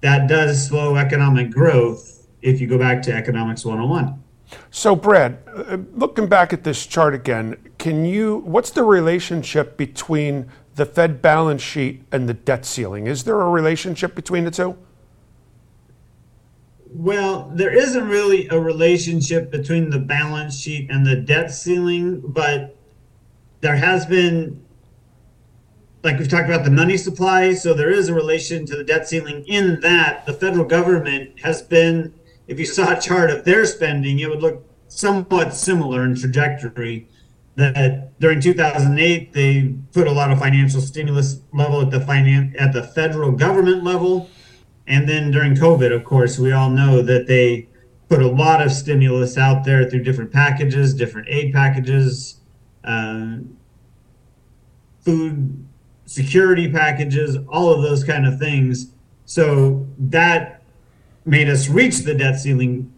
that 0.00 0.26
does 0.26 0.66
slow 0.66 0.96
economic 0.96 1.50
growth. 1.50 2.26
If 2.40 2.60
you 2.62 2.66
go 2.66 2.78
back 2.78 3.02
to 3.02 3.12
economics 3.12 3.66
101. 3.66 4.22
So, 4.70 4.96
Brad, 4.96 5.38
uh, 5.46 5.78
looking 5.94 6.26
back 6.26 6.52
at 6.52 6.64
this 6.64 6.86
chart 6.86 7.14
again, 7.14 7.56
can 7.78 8.04
you? 8.04 8.38
What's 8.38 8.70
the 8.70 8.82
relationship 8.82 9.76
between 9.76 10.48
the 10.74 10.86
Fed 10.86 11.20
balance 11.20 11.62
sheet 11.62 12.04
and 12.12 12.28
the 12.28 12.34
debt 12.34 12.64
ceiling? 12.64 13.06
Is 13.06 13.24
there 13.24 13.40
a 13.40 13.50
relationship 13.50 14.14
between 14.14 14.44
the 14.44 14.50
two? 14.50 14.76
Well, 16.90 17.50
there 17.54 17.74
isn't 17.74 18.08
really 18.08 18.48
a 18.48 18.58
relationship 18.58 19.50
between 19.50 19.90
the 19.90 19.98
balance 19.98 20.58
sheet 20.58 20.90
and 20.90 21.06
the 21.06 21.16
debt 21.16 21.50
ceiling, 21.50 22.22
but 22.24 22.76
there 23.60 23.76
has 23.76 24.06
been, 24.06 24.64
like 26.02 26.18
we've 26.18 26.28
talked 26.28 26.48
about 26.48 26.64
the 26.64 26.70
money 26.70 26.96
supply, 26.96 27.52
so 27.52 27.74
there 27.74 27.90
is 27.90 28.08
a 28.08 28.14
relation 28.14 28.64
to 28.66 28.76
the 28.76 28.84
debt 28.84 29.06
ceiling 29.06 29.44
in 29.46 29.80
that 29.80 30.24
the 30.24 30.32
federal 30.32 30.64
government 30.64 31.40
has 31.40 31.60
been 31.60 32.14
if 32.48 32.58
you 32.58 32.64
saw 32.64 32.96
a 32.96 33.00
chart 33.00 33.30
of 33.30 33.44
their 33.44 33.64
spending, 33.66 34.18
it 34.18 34.28
would 34.28 34.42
look 34.42 34.64
somewhat 34.88 35.54
similar 35.54 36.04
in 36.04 36.16
trajectory. 36.16 37.06
That 37.56 38.18
during 38.18 38.40
2008, 38.40 39.32
they 39.32 39.74
put 39.92 40.06
a 40.06 40.12
lot 40.12 40.32
of 40.32 40.38
financial 40.38 40.80
stimulus 40.80 41.40
level 41.52 41.82
at 41.82 41.90
the 41.90 42.00
finance 42.00 42.54
at 42.58 42.72
the 42.72 42.82
federal 42.82 43.32
government 43.32 43.84
level, 43.84 44.30
and 44.86 45.08
then 45.08 45.30
during 45.30 45.54
COVID, 45.54 45.94
of 45.94 46.04
course, 46.04 46.38
we 46.38 46.52
all 46.52 46.70
know 46.70 47.02
that 47.02 47.26
they 47.26 47.68
put 48.08 48.22
a 48.22 48.28
lot 48.28 48.62
of 48.62 48.72
stimulus 48.72 49.36
out 49.36 49.64
there 49.64 49.88
through 49.90 50.02
different 50.02 50.32
packages, 50.32 50.94
different 50.94 51.28
aid 51.28 51.52
packages, 51.52 52.40
uh, 52.84 53.38
food 55.00 55.66
security 56.06 56.72
packages, 56.72 57.36
all 57.48 57.70
of 57.70 57.82
those 57.82 58.02
kind 58.02 58.26
of 58.26 58.38
things. 58.38 58.92
So 59.26 59.86
that 59.98 60.57
made 61.28 61.48
us 61.48 61.68
reach 61.68 61.98
the 61.98 62.14
debt 62.14 62.40
ceiling 62.40 62.92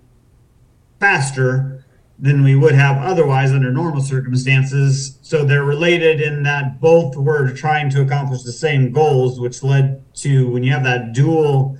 faster 0.98 1.84
than 2.18 2.42
we 2.44 2.54
would 2.54 2.74
have 2.74 2.98
otherwise 2.98 3.50
under 3.50 3.72
normal 3.72 4.02
circumstances. 4.02 5.18
So 5.22 5.44
they're 5.44 5.64
related 5.64 6.20
in 6.20 6.42
that 6.42 6.80
both 6.80 7.16
were 7.16 7.50
trying 7.52 7.88
to 7.90 8.02
accomplish 8.02 8.42
the 8.42 8.52
same 8.52 8.92
goals, 8.92 9.40
which 9.40 9.62
led 9.62 10.04
to 10.16 10.48
when 10.50 10.62
you 10.62 10.72
have 10.72 10.84
that 10.84 11.12
dual 11.12 11.78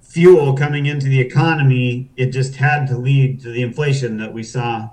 fuel 0.00 0.56
coming 0.56 0.86
into 0.86 1.06
the 1.06 1.20
economy, 1.20 2.10
it 2.16 2.30
just 2.30 2.56
had 2.56 2.86
to 2.86 2.96
lead 2.96 3.40
to 3.42 3.52
the 3.52 3.62
inflation 3.62 4.16
that 4.16 4.32
we 4.32 4.42
saw 4.42 4.88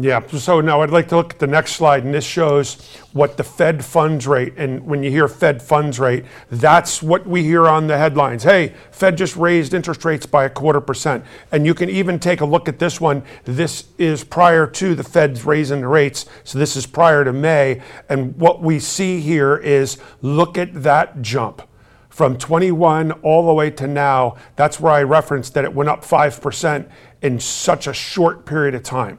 yeah, 0.00 0.24
so 0.28 0.60
now 0.60 0.82
I'd 0.82 0.90
like 0.90 1.08
to 1.08 1.16
look 1.16 1.32
at 1.32 1.38
the 1.40 1.48
next 1.48 1.72
slide, 1.72 2.04
and 2.04 2.14
this 2.14 2.24
shows 2.24 2.76
what 3.12 3.36
the 3.36 3.42
Fed 3.42 3.84
funds 3.84 4.28
rate, 4.28 4.54
and 4.56 4.86
when 4.86 5.02
you 5.02 5.10
hear 5.10 5.26
Fed 5.26 5.60
funds 5.60 5.98
rate, 5.98 6.24
that's 6.50 7.02
what 7.02 7.26
we 7.26 7.42
hear 7.42 7.66
on 7.66 7.88
the 7.88 7.98
headlines. 7.98 8.44
Hey, 8.44 8.74
Fed 8.92 9.18
just 9.18 9.34
raised 9.34 9.74
interest 9.74 10.04
rates 10.04 10.24
by 10.24 10.44
a 10.44 10.50
quarter 10.50 10.80
percent. 10.80 11.24
And 11.50 11.66
you 11.66 11.74
can 11.74 11.90
even 11.90 12.20
take 12.20 12.40
a 12.40 12.44
look 12.44 12.68
at 12.68 12.78
this 12.78 13.00
one. 13.00 13.24
This 13.42 13.88
is 13.98 14.22
prior 14.22 14.68
to 14.68 14.94
the 14.94 15.02
Fed's 15.02 15.44
raising 15.44 15.80
the 15.80 15.88
rates, 15.88 16.26
so 16.44 16.60
this 16.60 16.76
is 16.76 16.86
prior 16.86 17.24
to 17.24 17.32
May. 17.32 17.82
And 18.08 18.36
what 18.36 18.62
we 18.62 18.78
see 18.78 19.18
here 19.20 19.56
is 19.56 19.98
look 20.22 20.56
at 20.56 20.84
that 20.84 21.22
jump 21.22 21.60
from 22.08 22.38
21 22.38 23.10
all 23.22 23.48
the 23.48 23.52
way 23.52 23.72
to 23.72 23.88
now. 23.88 24.36
That's 24.54 24.78
where 24.78 24.92
I 24.92 25.02
referenced 25.02 25.54
that 25.54 25.64
it 25.64 25.74
went 25.74 25.90
up 25.90 26.04
5% 26.04 26.88
in 27.20 27.40
such 27.40 27.88
a 27.88 27.92
short 27.92 28.46
period 28.46 28.76
of 28.76 28.84
time. 28.84 29.18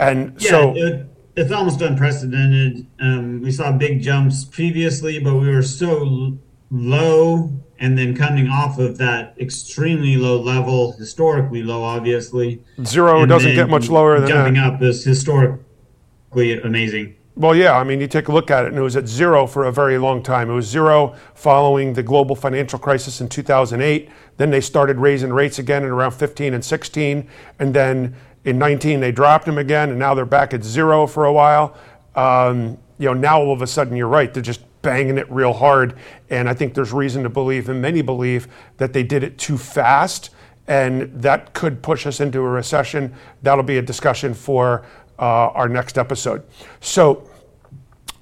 And 0.00 0.40
yeah, 0.40 0.50
so 0.50 0.74
it, 0.74 1.06
it's 1.36 1.52
almost 1.52 1.80
unprecedented. 1.82 2.86
Um, 3.00 3.42
we 3.42 3.52
saw 3.52 3.70
big 3.70 4.02
jumps 4.02 4.44
previously, 4.44 5.18
but 5.18 5.34
we 5.36 5.48
were 5.48 5.62
so 5.62 6.38
low 6.70 7.52
and 7.78 7.96
then 7.96 8.16
coming 8.16 8.48
off 8.48 8.78
of 8.78 8.98
that 8.98 9.34
extremely 9.38 10.16
low 10.16 10.40
level, 10.40 10.92
historically 10.92 11.62
low, 11.62 11.82
obviously. 11.82 12.62
Zero 12.84 13.24
doesn't 13.26 13.54
get 13.54 13.68
much 13.70 13.88
lower 13.88 14.20
than 14.20 14.28
jumping 14.28 14.54
that. 14.54 14.74
up 14.74 14.82
is 14.82 15.04
historically 15.04 16.60
amazing. 16.62 17.16
Well, 17.36 17.54
yeah, 17.54 17.78
I 17.78 17.84
mean, 17.84 18.00
you 18.00 18.06
take 18.06 18.28
a 18.28 18.32
look 18.32 18.50
at 18.50 18.66
it, 18.66 18.68
and 18.68 18.76
it 18.76 18.82
was 18.82 18.96
at 18.96 19.08
zero 19.08 19.46
for 19.46 19.64
a 19.64 19.72
very 19.72 19.96
long 19.96 20.22
time. 20.22 20.50
It 20.50 20.54
was 20.54 20.66
zero 20.66 21.14
following 21.34 21.94
the 21.94 22.02
global 22.02 22.36
financial 22.36 22.78
crisis 22.78 23.22
in 23.22 23.30
2008. 23.30 24.10
Then 24.36 24.50
they 24.50 24.60
started 24.60 24.98
raising 24.98 25.32
rates 25.32 25.58
again 25.58 25.82
in 25.82 25.88
around 25.88 26.10
15 26.10 26.52
and 26.52 26.62
16, 26.62 27.26
and 27.58 27.72
then 27.72 28.14
in 28.44 28.58
19, 28.58 29.00
they 29.00 29.12
dropped 29.12 29.44
them 29.44 29.58
again, 29.58 29.90
and 29.90 29.98
now 29.98 30.14
they're 30.14 30.24
back 30.24 30.54
at 30.54 30.64
zero 30.64 31.06
for 31.06 31.26
a 31.26 31.32
while. 31.32 31.76
Um, 32.14 32.78
you 32.98 33.06
know, 33.06 33.14
now 33.14 33.40
all 33.40 33.52
of 33.52 33.62
a 33.62 33.66
sudden, 33.66 33.96
you're 33.96 34.08
right, 34.08 34.32
they're 34.32 34.42
just 34.42 34.62
banging 34.82 35.18
it 35.18 35.30
real 35.30 35.52
hard. 35.52 35.94
And 36.30 36.48
I 36.48 36.54
think 36.54 36.74
there's 36.74 36.92
reason 36.92 37.22
to 37.22 37.28
believe, 37.28 37.68
and 37.68 37.82
many 37.82 38.02
believe, 38.02 38.48
that 38.78 38.92
they 38.92 39.02
did 39.02 39.22
it 39.22 39.38
too 39.38 39.58
fast, 39.58 40.30
and 40.66 41.02
that 41.22 41.52
could 41.52 41.82
push 41.82 42.06
us 42.06 42.20
into 42.20 42.40
a 42.40 42.48
recession. 42.48 43.14
That'll 43.42 43.64
be 43.64 43.78
a 43.78 43.82
discussion 43.82 44.34
for 44.34 44.86
uh, 45.18 45.48
our 45.50 45.68
next 45.68 45.98
episode. 45.98 46.42
So, 46.80 47.28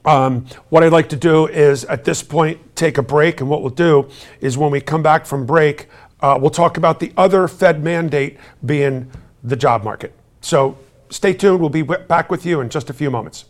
um, 0.04 0.46
what 0.70 0.82
I'd 0.82 0.92
like 0.92 1.10
to 1.10 1.16
do 1.16 1.48
is 1.48 1.84
at 1.84 2.04
this 2.04 2.22
point 2.22 2.74
take 2.74 2.98
a 2.98 3.02
break, 3.02 3.40
and 3.40 3.50
what 3.50 3.60
we'll 3.60 3.70
do 3.70 4.08
is 4.40 4.56
when 4.56 4.70
we 4.70 4.80
come 4.80 5.02
back 5.02 5.26
from 5.26 5.44
break, 5.44 5.88
uh, 6.20 6.38
we'll 6.40 6.50
talk 6.50 6.76
about 6.76 6.98
the 6.98 7.12
other 7.16 7.46
Fed 7.46 7.84
mandate 7.84 8.38
being 8.64 9.10
the 9.48 9.56
job 9.56 9.84
market. 9.84 10.12
So 10.40 10.78
stay 11.10 11.32
tuned. 11.32 11.60
We'll 11.60 11.70
be 11.70 11.82
back 11.82 12.30
with 12.30 12.44
you 12.44 12.60
in 12.60 12.68
just 12.68 12.90
a 12.90 12.92
few 12.92 13.10
moments. 13.10 13.46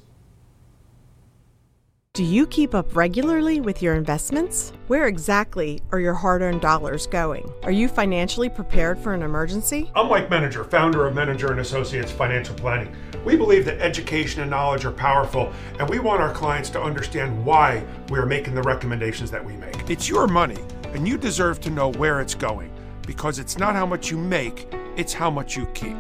Do 2.15 2.25
you 2.25 2.49
keep 2.49 2.75
up 2.75 2.97
regularly 2.97 3.61
with 3.61 3.81
your 3.81 3.95
investments? 3.95 4.73
Where 4.89 5.07
exactly 5.07 5.81
are 5.93 6.01
your 6.01 6.15
hard 6.15 6.43
earned 6.43 6.61
dollars 6.61 7.07
going? 7.07 7.49
Are 7.63 7.71
you 7.71 7.87
financially 7.87 8.49
prepared 8.49 8.99
for 8.99 9.15
an 9.15 9.23
emergency? 9.23 9.89
I'm 9.95 10.09
Mike 10.09 10.29
Menninger, 10.29 10.69
founder 10.69 11.07
of 11.07 11.15
Menninger 11.15 11.53
and 11.53 11.61
Associates 11.61 12.11
Financial 12.11 12.57
Planning. 12.57 12.93
We 13.25 13.37
believe 13.37 13.65
that 13.67 13.79
education 13.79 14.41
and 14.41 14.51
knowledge 14.51 14.85
are 14.85 14.91
powerful, 14.91 15.53
and 15.79 15.89
we 15.89 16.01
want 16.01 16.21
our 16.21 16.33
clients 16.33 16.71
to 16.71 16.83
understand 16.83 17.45
why 17.45 17.85
we 18.09 18.19
are 18.19 18.27
making 18.27 18.55
the 18.55 18.63
recommendations 18.63 19.31
that 19.31 19.45
we 19.45 19.53
make. 19.57 19.89
It's 19.89 20.09
your 20.09 20.27
money, 20.27 20.59
and 20.95 21.07
you 21.07 21.19
deserve 21.19 21.61
to 21.61 21.71
know 21.71 21.93
where 21.93 22.21
it's 22.21 22.35
going 22.35 22.73
because 23.09 23.39
it's 23.39 23.57
not 23.57 23.75
how 23.75 23.87
much 23.87 24.11
you 24.11 24.19
make 24.19 24.69
it's 24.99 25.15
how 25.15 25.31
much 25.31 25.57
you 25.57 25.65
keep. 25.73 25.97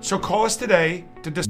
So 0.00 0.16
call 0.16 0.44
us 0.44 0.56
today 0.56 1.04
to 1.22 1.30
dis- 1.30 1.46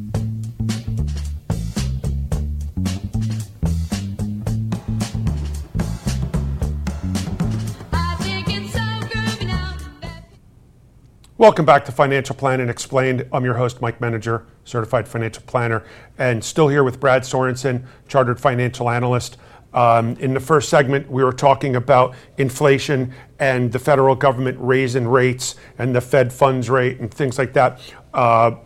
Welcome 11.37 11.64
back 11.66 11.85
to 11.87 11.92
Financial 11.92 12.37
Planning 12.37 12.69
Explained. 12.69 13.26
I'm 13.33 13.45
your 13.45 13.54
host, 13.54 13.83
Mike 13.83 13.99
Menninger, 13.99 14.45
certified 14.64 15.09
financial 15.09 15.42
planner, 15.42 15.83
and 16.16 16.45
still 16.45 16.69
here 16.69 16.85
with 16.85 17.00
Brad 17.00 17.23
Sorensen, 17.23 17.85
chartered 18.07 18.38
financial 18.38 18.88
analyst. 18.88 19.37
Um, 19.75 20.17
in 20.17 20.35
the 20.35 20.41
first 20.41 20.69
segment, 20.69 21.11
we 21.11 21.25
were 21.25 21.33
talking 21.33 21.76
about 21.76 22.14
inflation 22.37 23.12
and 23.38 23.73
the 23.73 23.79
federal 23.79 24.14
government 24.14 24.59
raising 24.61 25.09
rates 25.09 25.57
and 25.79 25.95
the 25.95 26.00
Fed 26.00 26.33
funds 26.33 26.69
rate 26.69 27.00
and 27.00 27.12
things 27.12 27.38
like 27.38 27.52
that. 27.55 27.81
Uh, 28.12 28.57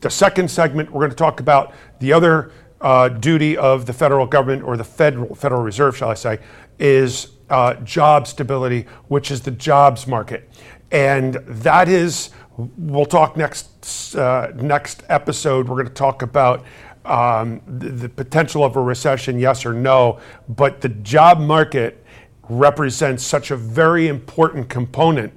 the 0.00 0.10
second 0.10 0.50
segment, 0.50 0.90
we're 0.90 1.00
going 1.00 1.10
to 1.10 1.16
talk 1.16 1.40
about 1.40 1.72
the 2.00 2.12
other 2.12 2.52
uh, 2.80 3.08
duty 3.08 3.56
of 3.56 3.86
the 3.86 3.92
federal 3.92 4.26
government 4.26 4.62
or 4.62 4.76
the 4.76 4.84
Federal, 4.84 5.34
Federal 5.34 5.62
Reserve, 5.62 5.96
shall 5.96 6.10
I 6.10 6.14
say, 6.14 6.38
is 6.78 7.28
uh, 7.48 7.74
job 7.76 8.26
stability, 8.26 8.86
which 9.08 9.30
is 9.30 9.40
the 9.40 9.50
jobs 9.50 10.06
market. 10.06 10.48
And 10.90 11.34
that 11.34 11.88
is, 11.88 12.30
we'll 12.56 13.06
talk 13.06 13.36
next, 13.36 14.14
uh, 14.14 14.52
next 14.54 15.02
episode, 15.08 15.68
we're 15.68 15.76
going 15.76 15.88
to 15.88 15.94
talk 15.94 16.22
about 16.22 16.64
um, 17.06 17.60
the, 17.66 17.88
the 17.88 18.08
potential 18.08 18.64
of 18.64 18.76
a 18.76 18.82
recession, 18.82 19.38
yes 19.38 19.64
or 19.64 19.72
no, 19.72 20.20
but 20.48 20.80
the 20.80 20.88
job 20.88 21.40
market 21.40 22.04
represents 22.48 23.24
such 23.24 23.50
a 23.50 23.56
very 23.56 24.08
important 24.08 24.68
component 24.68 25.32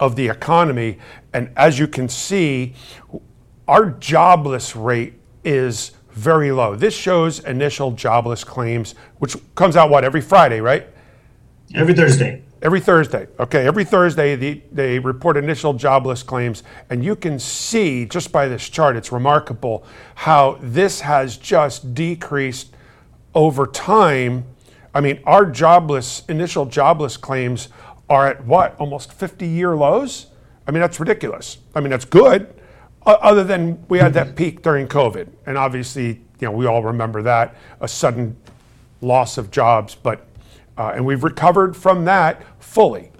of 0.00 0.16
the 0.16 0.28
economy. 0.28 0.98
And 1.32 1.50
as 1.56 1.78
you 1.78 1.86
can 1.86 2.08
see, 2.08 2.74
our 3.68 3.90
jobless 3.90 4.76
rate 4.76 5.14
is 5.44 5.92
very 6.10 6.52
low. 6.52 6.76
This 6.76 6.94
shows 6.94 7.40
initial 7.40 7.90
jobless 7.92 8.44
claims, 8.44 8.94
which 9.18 9.36
comes 9.54 9.76
out 9.76 9.90
what 9.90 10.04
every 10.04 10.20
Friday, 10.20 10.60
right? 10.60 10.86
Every 11.74 11.94
Thursday. 11.94 12.42
Every 12.64 12.80
Thursday. 12.80 13.28
Okay, 13.38 13.66
every 13.66 13.84
Thursday 13.84 14.34
the, 14.34 14.62
they 14.72 14.98
report 14.98 15.36
initial 15.36 15.74
jobless 15.74 16.22
claims, 16.22 16.62
and 16.88 17.04
you 17.04 17.14
can 17.14 17.38
see 17.38 18.06
just 18.06 18.32
by 18.32 18.48
this 18.48 18.68
chart, 18.68 18.96
it's 18.96 19.12
remarkable 19.12 19.84
how 20.14 20.58
this 20.60 21.02
has 21.02 21.36
just 21.36 21.94
decreased 21.94 22.74
over 23.34 23.66
time. 23.66 24.44
I 24.94 25.00
mean, 25.00 25.20
our 25.24 25.44
jobless 25.44 26.24
initial 26.28 26.64
jobless 26.64 27.18
claims 27.18 27.68
are 28.08 28.26
at 28.26 28.44
what 28.46 28.74
almost 28.80 29.12
50 29.12 29.46
year 29.46 29.76
lows. 29.76 30.28
I 30.66 30.70
mean, 30.70 30.80
that's 30.80 30.98
ridiculous. 30.98 31.58
I 31.74 31.80
mean, 31.80 31.90
that's 31.90 32.06
good. 32.06 32.52
Other 33.06 33.44
than 33.44 33.84
we 33.90 33.98
had 33.98 34.14
that 34.14 34.34
peak 34.34 34.62
during 34.62 34.88
COVID, 34.88 35.28
and 35.44 35.58
obviously, 35.58 36.06
you 36.40 36.48
know, 36.48 36.52
we 36.52 36.64
all 36.64 36.82
remember 36.82 37.20
that 37.20 37.54
a 37.80 37.88
sudden 37.88 38.34
loss 39.02 39.36
of 39.36 39.50
jobs, 39.50 39.94
but 39.94 40.26
uh, 40.76 40.92
and 40.94 41.06
we've 41.06 41.24
recovered 41.24 41.76
from 41.76 42.04
that 42.04 42.42
fully. 42.62 43.10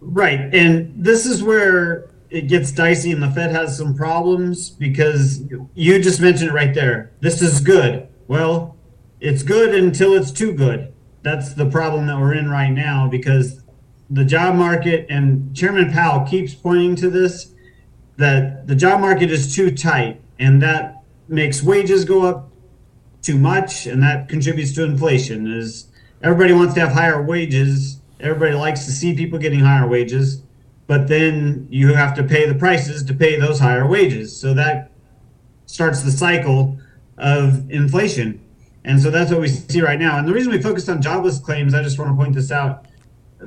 Right. 0.00 0.52
And 0.54 0.92
this 0.96 1.26
is 1.26 1.42
where 1.42 2.10
it 2.28 2.48
gets 2.48 2.72
dicey 2.72 3.12
and 3.12 3.22
the 3.22 3.30
Fed 3.30 3.50
has 3.50 3.76
some 3.76 3.94
problems 3.94 4.70
because 4.70 5.42
you 5.74 6.02
just 6.02 6.20
mentioned 6.20 6.50
it 6.50 6.54
right 6.54 6.74
there. 6.74 7.12
This 7.20 7.42
is 7.42 7.60
good. 7.60 8.08
Well, 8.26 8.76
it's 9.20 9.42
good 9.42 9.74
until 9.74 10.14
it's 10.14 10.32
too 10.32 10.52
good. 10.52 10.92
That's 11.22 11.52
the 11.54 11.66
problem 11.66 12.06
that 12.06 12.18
we're 12.18 12.34
in 12.34 12.50
right 12.50 12.70
now 12.70 13.06
because 13.06 13.62
the 14.10 14.24
job 14.24 14.56
market 14.56 15.06
and 15.08 15.54
Chairman 15.54 15.92
Powell 15.92 16.26
keeps 16.26 16.54
pointing 16.54 16.96
to 16.96 17.08
this 17.08 17.54
that 18.16 18.66
the 18.66 18.74
job 18.74 19.00
market 19.00 19.30
is 19.30 19.54
too 19.54 19.70
tight 19.70 20.20
and 20.38 20.60
that 20.62 21.02
makes 21.28 21.62
wages 21.62 22.04
go 22.04 22.22
up 22.22 22.51
too 23.22 23.38
much, 23.38 23.86
and 23.86 24.02
that 24.02 24.28
contributes 24.28 24.72
to 24.72 24.84
inflation. 24.84 25.50
Is 25.50 25.86
everybody 26.22 26.52
wants 26.52 26.74
to 26.74 26.80
have 26.80 26.92
higher 26.92 27.22
wages? 27.22 28.00
Everybody 28.20 28.54
likes 28.54 28.84
to 28.84 28.92
see 28.92 29.14
people 29.14 29.38
getting 29.38 29.60
higher 29.60 29.88
wages, 29.88 30.42
but 30.86 31.08
then 31.08 31.66
you 31.70 31.94
have 31.94 32.14
to 32.16 32.22
pay 32.22 32.46
the 32.46 32.54
prices 32.54 33.02
to 33.04 33.14
pay 33.14 33.38
those 33.38 33.58
higher 33.58 33.86
wages. 33.86 34.36
So 34.36 34.54
that 34.54 34.92
starts 35.66 36.02
the 36.02 36.10
cycle 36.10 36.78
of 37.18 37.70
inflation. 37.70 38.40
And 38.84 39.00
so 39.00 39.10
that's 39.10 39.30
what 39.30 39.40
we 39.40 39.48
see 39.48 39.80
right 39.80 39.98
now. 39.98 40.18
And 40.18 40.26
the 40.26 40.32
reason 40.32 40.52
we 40.52 40.60
focused 40.60 40.88
on 40.88 41.00
jobless 41.00 41.38
claims, 41.38 41.72
I 41.74 41.82
just 41.82 41.98
want 41.98 42.10
to 42.10 42.16
point 42.16 42.34
this 42.34 42.50
out 42.50 42.86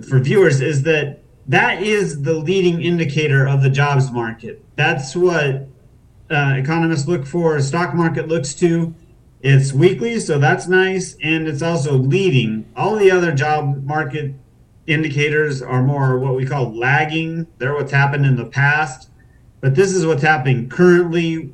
for 0.08 0.20
viewers, 0.20 0.62
is 0.62 0.84
that 0.84 1.22
that 1.48 1.84
is 1.84 2.24
the 2.24 2.34
leading 2.34 2.82
indicator 2.82 3.46
of 3.46 3.62
the 3.62 3.70
jobs 3.70 4.12
market. 4.12 4.64
That's 4.76 5.16
what 5.16 5.68
uh, 6.30 6.56
economists 6.58 7.08
look 7.08 7.26
for, 7.26 7.60
stock 7.62 7.94
market 7.94 8.28
looks 8.28 8.54
to. 8.56 8.96
It's 9.48 9.72
weekly, 9.72 10.20
so 10.20 10.40
that's 10.40 10.68
nice, 10.68 11.16
and 11.22 11.48
it's 11.48 11.62
also 11.62 11.94
leading. 11.94 12.66
All 12.76 12.96
the 12.96 13.12
other 13.12 13.32
job 13.32 13.84
market 13.84 14.34
indicators 14.88 15.62
are 15.62 15.84
more 15.84 16.18
what 16.18 16.34
we 16.34 16.48
call 16.48 16.76
lagging. 16.76 17.46
They're 17.60 17.76
what's 17.76 17.92
happened 17.92 18.26
in 18.26 18.38
the 18.38 18.46
past, 18.46 19.12
but 19.62 19.76
this 19.76 19.92
is 19.92 20.04
what's 20.04 20.24
happening 20.24 20.68
currently. 20.68 21.54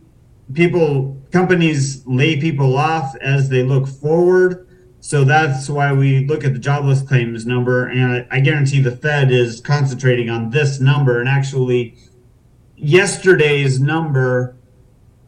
People, 0.53 1.21
companies 1.33 2.07
lay 2.07 2.39
people 2.39 2.77
off 2.77 3.13
as 3.17 3.49
they 3.49 3.61
look 3.61 3.89
forward. 3.89 4.65
So 5.01 5.25
that's 5.25 5.69
why 5.69 5.91
we 5.91 6.25
look 6.25 6.45
at 6.45 6.53
the 6.53 6.59
jobless 6.59 7.01
claims 7.01 7.45
number, 7.45 7.87
and 7.87 8.25
I 8.31 8.39
guarantee 8.39 8.79
the 8.79 8.95
Fed 8.95 9.33
is 9.33 9.59
concentrating 9.59 10.29
on 10.29 10.51
this 10.51 10.79
number. 10.79 11.19
And 11.19 11.27
actually, 11.27 11.97
yesterday's 12.77 13.81
number 13.81 14.55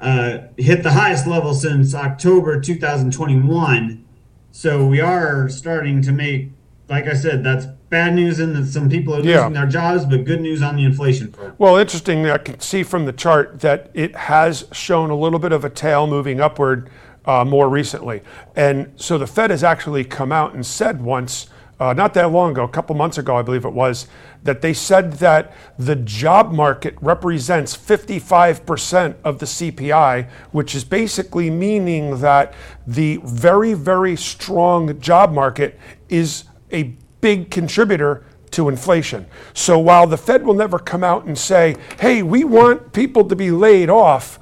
uh, 0.03 0.47
hit 0.57 0.83
the 0.83 0.91
highest 0.91 1.25
level 1.25 1.53
since 1.53 1.95
October 1.95 2.59
2021. 2.59 4.05
So 4.51 4.85
we 4.85 4.99
are 4.99 5.47
starting 5.47 6.01
to 6.01 6.11
make, 6.11 6.49
like 6.89 7.07
I 7.07 7.13
said, 7.13 7.43
that's 7.43 7.65
bad 7.89 8.13
news 8.13 8.39
in 8.39 8.53
that 8.53 8.65
some 8.65 8.89
people 8.89 9.13
are 9.13 9.17
losing 9.17 9.31
yeah. 9.31 9.49
their 9.49 9.65
jobs, 9.65 10.05
but 10.05 10.25
good 10.25 10.41
news 10.41 10.61
on 10.61 10.75
the 10.75 10.83
inflation 10.83 11.31
front. 11.31 11.57
Well, 11.57 11.77
interesting. 11.77 12.29
I 12.29 12.37
can 12.37 12.59
see 12.59 12.83
from 12.83 13.05
the 13.05 13.13
chart 13.13 13.61
that 13.61 13.91
it 13.93 14.13
has 14.15 14.67
shown 14.73 15.09
a 15.09 15.15
little 15.15 15.39
bit 15.39 15.53
of 15.53 15.63
a 15.63 15.69
tail 15.69 16.05
moving 16.05 16.41
upward 16.41 16.89
uh, 17.25 17.45
more 17.45 17.69
recently. 17.69 18.21
And 18.57 18.91
so 18.97 19.17
the 19.17 19.27
Fed 19.27 19.51
has 19.51 19.63
actually 19.63 20.03
come 20.03 20.33
out 20.33 20.53
and 20.53 20.65
said 20.65 21.01
once 21.01 21.47
uh, 21.79 21.93
not 21.93 22.13
that 22.13 22.31
long 22.31 22.51
ago, 22.51 22.63
a 22.63 22.69
couple 22.69 22.95
months 22.95 23.17
ago, 23.17 23.35
I 23.35 23.41
believe 23.41 23.65
it 23.65 23.73
was, 23.73 24.07
that 24.43 24.61
they 24.61 24.73
said 24.73 25.13
that 25.13 25.53
the 25.77 25.95
job 25.95 26.51
market 26.51 26.95
represents 27.01 27.75
55% 27.75 29.15
of 29.23 29.39
the 29.39 29.45
CPI, 29.45 30.29
which 30.51 30.75
is 30.75 30.83
basically 30.83 31.49
meaning 31.49 32.19
that 32.19 32.53
the 32.85 33.19
very, 33.23 33.73
very 33.73 34.15
strong 34.15 34.99
job 34.99 35.31
market 35.31 35.79
is 36.09 36.45
a 36.71 36.95
big 37.21 37.49
contributor 37.49 38.25
to 38.51 38.69
inflation. 38.69 39.25
So 39.53 39.79
while 39.79 40.05
the 40.05 40.17
Fed 40.17 40.45
will 40.45 40.53
never 40.53 40.77
come 40.77 41.03
out 41.03 41.25
and 41.25 41.37
say, 41.37 41.75
hey, 41.99 42.21
we 42.21 42.43
want 42.43 42.93
people 42.93 43.25
to 43.25 43.35
be 43.35 43.49
laid 43.49 43.89
off, 43.89 44.39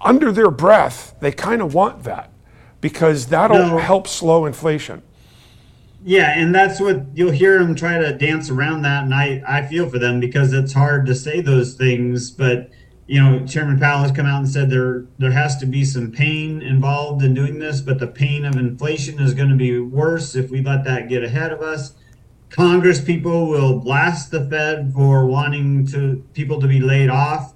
under 0.00 0.30
their 0.30 0.50
breath, 0.50 1.14
they 1.20 1.32
kind 1.32 1.60
of 1.62 1.74
want 1.74 2.04
that 2.04 2.30
because 2.80 3.26
that'll 3.26 3.58
no. 3.58 3.78
help 3.78 4.06
slow 4.06 4.46
inflation. 4.46 5.02
Yeah, 6.04 6.38
and 6.38 6.54
that's 6.54 6.80
what 6.80 7.06
you'll 7.14 7.32
hear 7.32 7.58
them 7.58 7.74
try 7.74 7.98
to 7.98 8.12
dance 8.12 8.50
around 8.50 8.82
that, 8.82 9.04
and 9.04 9.14
I 9.14 9.42
I 9.46 9.66
feel 9.66 9.88
for 9.90 9.98
them 9.98 10.20
because 10.20 10.52
it's 10.52 10.72
hard 10.72 11.06
to 11.06 11.14
say 11.14 11.40
those 11.40 11.74
things, 11.74 12.30
but 12.30 12.70
you 13.08 13.20
know, 13.22 13.44
Chairman 13.46 13.80
Powell 13.80 14.02
has 14.02 14.12
come 14.12 14.26
out 14.26 14.38
and 14.38 14.48
said 14.48 14.70
there 14.70 15.06
there 15.18 15.32
has 15.32 15.56
to 15.58 15.66
be 15.66 15.84
some 15.84 16.12
pain 16.12 16.62
involved 16.62 17.24
in 17.24 17.34
doing 17.34 17.58
this, 17.58 17.80
but 17.80 17.98
the 17.98 18.06
pain 18.06 18.44
of 18.44 18.54
inflation 18.54 19.18
is 19.18 19.34
going 19.34 19.48
to 19.48 19.56
be 19.56 19.78
worse 19.80 20.36
if 20.36 20.50
we 20.50 20.62
let 20.62 20.84
that 20.84 21.08
get 21.08 21.24
ahead 21.24 21.52
of 21.52 21.62
us. 21.62 21.94
Congress 22.50 23.00
people 23.00 23.48
will 23.48 23.78
blast 23.80 24.30
the 24.30 24.48
Fed 24.48 24.92
for 24.94 25.26
wanting 25.26 25.86
to 25.88 26.24
people 26.32 26.60
to 26.60 26.68
be 26.68 26.80
laid 26.80 27.08
off, 27.10 27.54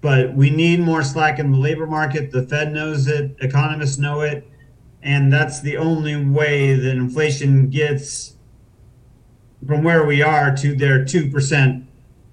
but 0.00 0.34
we 0.34 0.48
need 0.48 0.80
more 0.80 1.02
slack 1.02 1.40
in 1.40 1.50
the 1.50 1.58
labor 1.58 1.86
market. 1.86 2.30
The 2.30 2.42
Fed 2.42 2.72
knows 2.72 3.08
it, 3.08 3.36
economists 3.40 3.98
know 3.98 4.20
it 4.20 4.46
and 5.02 5.32
that's 5.32 5.60
the 5.60 5.76
only 5.76 6.16
way 6.16 6.74
that 6.74 6.90
inflation 6.90 7.70
gets 7.70 8.36
from 9.66 9.82
where 9.82 10.04
we 10.04 10.22
are 10.22 10.54
to 10.56 10.74
their 10.74 11.04
2% 11.04 11.86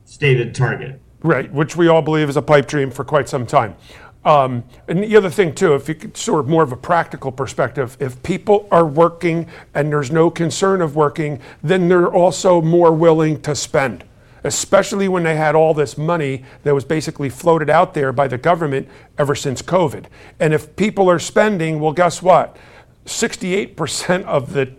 stated 0.05 0.55
target. 0.55 1.01
Right, 1.21 1.51
which 1.51 1.75
we 1.75 1.87
all 1.87 2.01
believe 2.01 2.29
is 2.29 2.37
a 2.37 2.41
pipe 2.41 2.67
dream 2.67 2.91
for 2.91 3.03
quite 3.03 3.27
some 3.27 3.45
time. 3.45 3.75
Um, 4.23 4.65
and 4.87 5.03
the 5.03 5.15
other 5.15 5.29
thing, 5.29 5.55
too, 5.55 5.73
if 5.73 5.87
you 5.87 5.95
could 5.95 6.17
sort 6.17 6.41
of 6.41 6.49
more 6.49 6.63
of 6.63 6.71
a 6.71 6.77
practical 6.77 7.31
perspective, 7.31 7.95
if 7.99 8.21
people 8.23 8.67
are 8.71 8.85
working 8.85 9.47
and 9.73 9.91
there's 9.91 10.11
no 10.11 10.29
concern 10.29 10.81
of 10.81 10.95
working, 10.95 11.39
then 11.63 11.87
they're 11.87 12.11
also 12.11 12.61
more 12.61 12.91
willing 12.91 13.41
to 13.41 13.55
spend 13.55 14.03
especially 14.47 15.07
when 15.07 15.23
they 15.23 15.35
had 15.35 15.55
all 15.55 15.73
this 15.73 15.97
money 15.97 16.43
that 16.63 16.73
was 16.73 16.85
basically 16.85 17.29
floated 17.29 17.69
out 17.69 17.93
there 17.93 18.11
by 18.11 18.27
the 18.27 18.37
government 18.37 18.87
ever 19.17 19.35
since 19.35 19.61
COVID. 19.61 20.05
And 20.39 20.53
if 20.53 20.75
people 20.75 21.09
are 21.09 21.19
spending, 21.19 21.79
well, 21.79 21.93
guess 21.93 22.21
what? 22.21 22.57
68% 23.05 24.23
of 24.23 24.53
the 24.53 24.73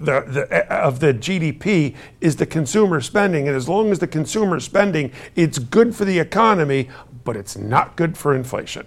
the, 0.00 0.20
the, 0.20 0.72
of 0.72 1.00
the 1.00 1.12
GDP 1.12 1.96
is 2.20 2.36
the 2.36 2.46
consumer 2.46 3.00
spending. 3.00 3.48
And 3.48 3.56
as 3.56 3.68
long 3.68 3.90
as 3.90 3.98
the 3.98 4.06
consumer 4.06 4.60
spending, 4.60 5.10
it's 5.34 5.58
good 5.58 5.94
for 5.94 6.04
the 6.04 6.20
economy, 6.20 6.88
but 7.24 7.36
it's 7.36 7.56
not 7.56 7.96
good 7.96 8.16
for 8.16 8.32
inflation. 8.32 8.86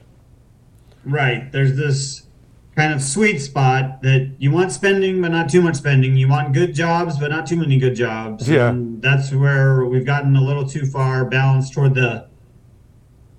Right. 1.03 1.51
There's 1.51 1.75
this 1.75 2.27
kind 2.75 2.93
of 2.93 3.01
sweet 3.01 3.39
spot 3.39 4.01
that 4.01 4.33
you 4.39 4.51
want 4.51 4.71
spending 4.71 5.21
but 5.21 5.31
not 5.31 5.49
too 5.49 5.61
much 5.61 5.75
spending. 5.75 6.15
You 6.15 6.27
want 6.27 6.53
good 6.53 6.73
jobs 6.73 7.17
but 7.19 7.29
not 7.29 7.45
too 7.45 7.57
many 7.57 7.77
good 7.77 7.95
jobs. 7.95 8.47
Yeah. 8.49 8.69
And 8.69 9.01
that's 9.01 9.31
where 9.31 9.85
we've 9.85 10.05
gotten 10.05 10.35
a 10.35 10.41
little 10.41 10.67
too 10.67 10.85
far 10.85 11.25
balanced 11.25 11.73
toward 11.73 11.95
the 11.95 12.27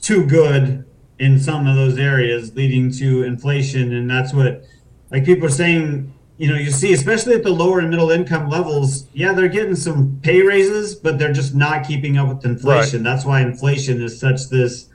too 0.01 0.27
good 0.27 0.85
in 1.19 1.39
some 1.39 1.67
of 1.67 1.77
those 1.77 1.99
areas 1.99 2.55
leading 2.55 2.91
to 2.93 3.23
inflation. 3.23 3.93
And 3.95 4.11
that's 4.11 4.35
what 4.35 4.65
like 5.11 5.25
people 5.25 5.47
are 5.47 5.51
saying 5.51 6.13
you 6.39 6.49
know 6.49 6.57
you 6.57 6.71
see 6.71 6.93
especially 6.93 7.35
at 7.35 7.43
the 7.43 7.51
lower 7.51 7.79
and 7.79 7.91
middle 7.91 8.11
income 8.11 8.49
levels 8.49 9.07
yeah 9.13 9.33
they're 9.33 9.49
getting 9.49 9.77
some 9.77 10.19
pay 10.23 10.43
raises 10.43 10.95
but 10.95 11.19
they're 11.19 11.33
just 11.33 11.55
not 11.55 11.87
keeping 11.87 12.17
up 12.17 12.29
with 12.29 12.45
inflation. 12.45 13.05
Right. 13.05 13.11
that's 13.11 13.25
why 13.25 13.43
inflation 13.43 14.03
is 14.03 14.19
such 14.19 14.49
this 14.49 14.89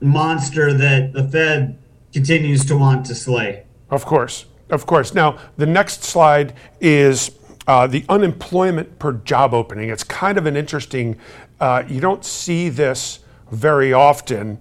monster 0.00 0.72
that 0.72 1.12
the 1.12 1.28
fed 1.28 1.78
continues 2.16 2.64
to 2.64 2.74
want 2.74 3.04
to 3.04 3.14
slay. 3.14 3.62
Of 3.90 4.06
course, 4.06 4.46
of 4.70 4.86
course. 4.86 5.12
Now, 5.12 5.38
the 5.58 5.66
next 5.66 6.02
slide 6.02 6.54
is 6.80 7.30
uh, 7.66 7.86
the 7.86 8.06
unemployment 8.08 8.98
per 8.98 9.12
job 9.12 9.52
opening. 9.52 9.90
It's 9.90 10.02
kind 10.02 10.38
of 10.38 10.46
an 10.46 10.56
interesting, 10.56 11.18
uh, 11.60 11.82
you 11.86 12.00
don't 12.00 12.24
see 12.24 12.70
this 12.70 13.18
very 13.50 13.92
often, 13.92 14.58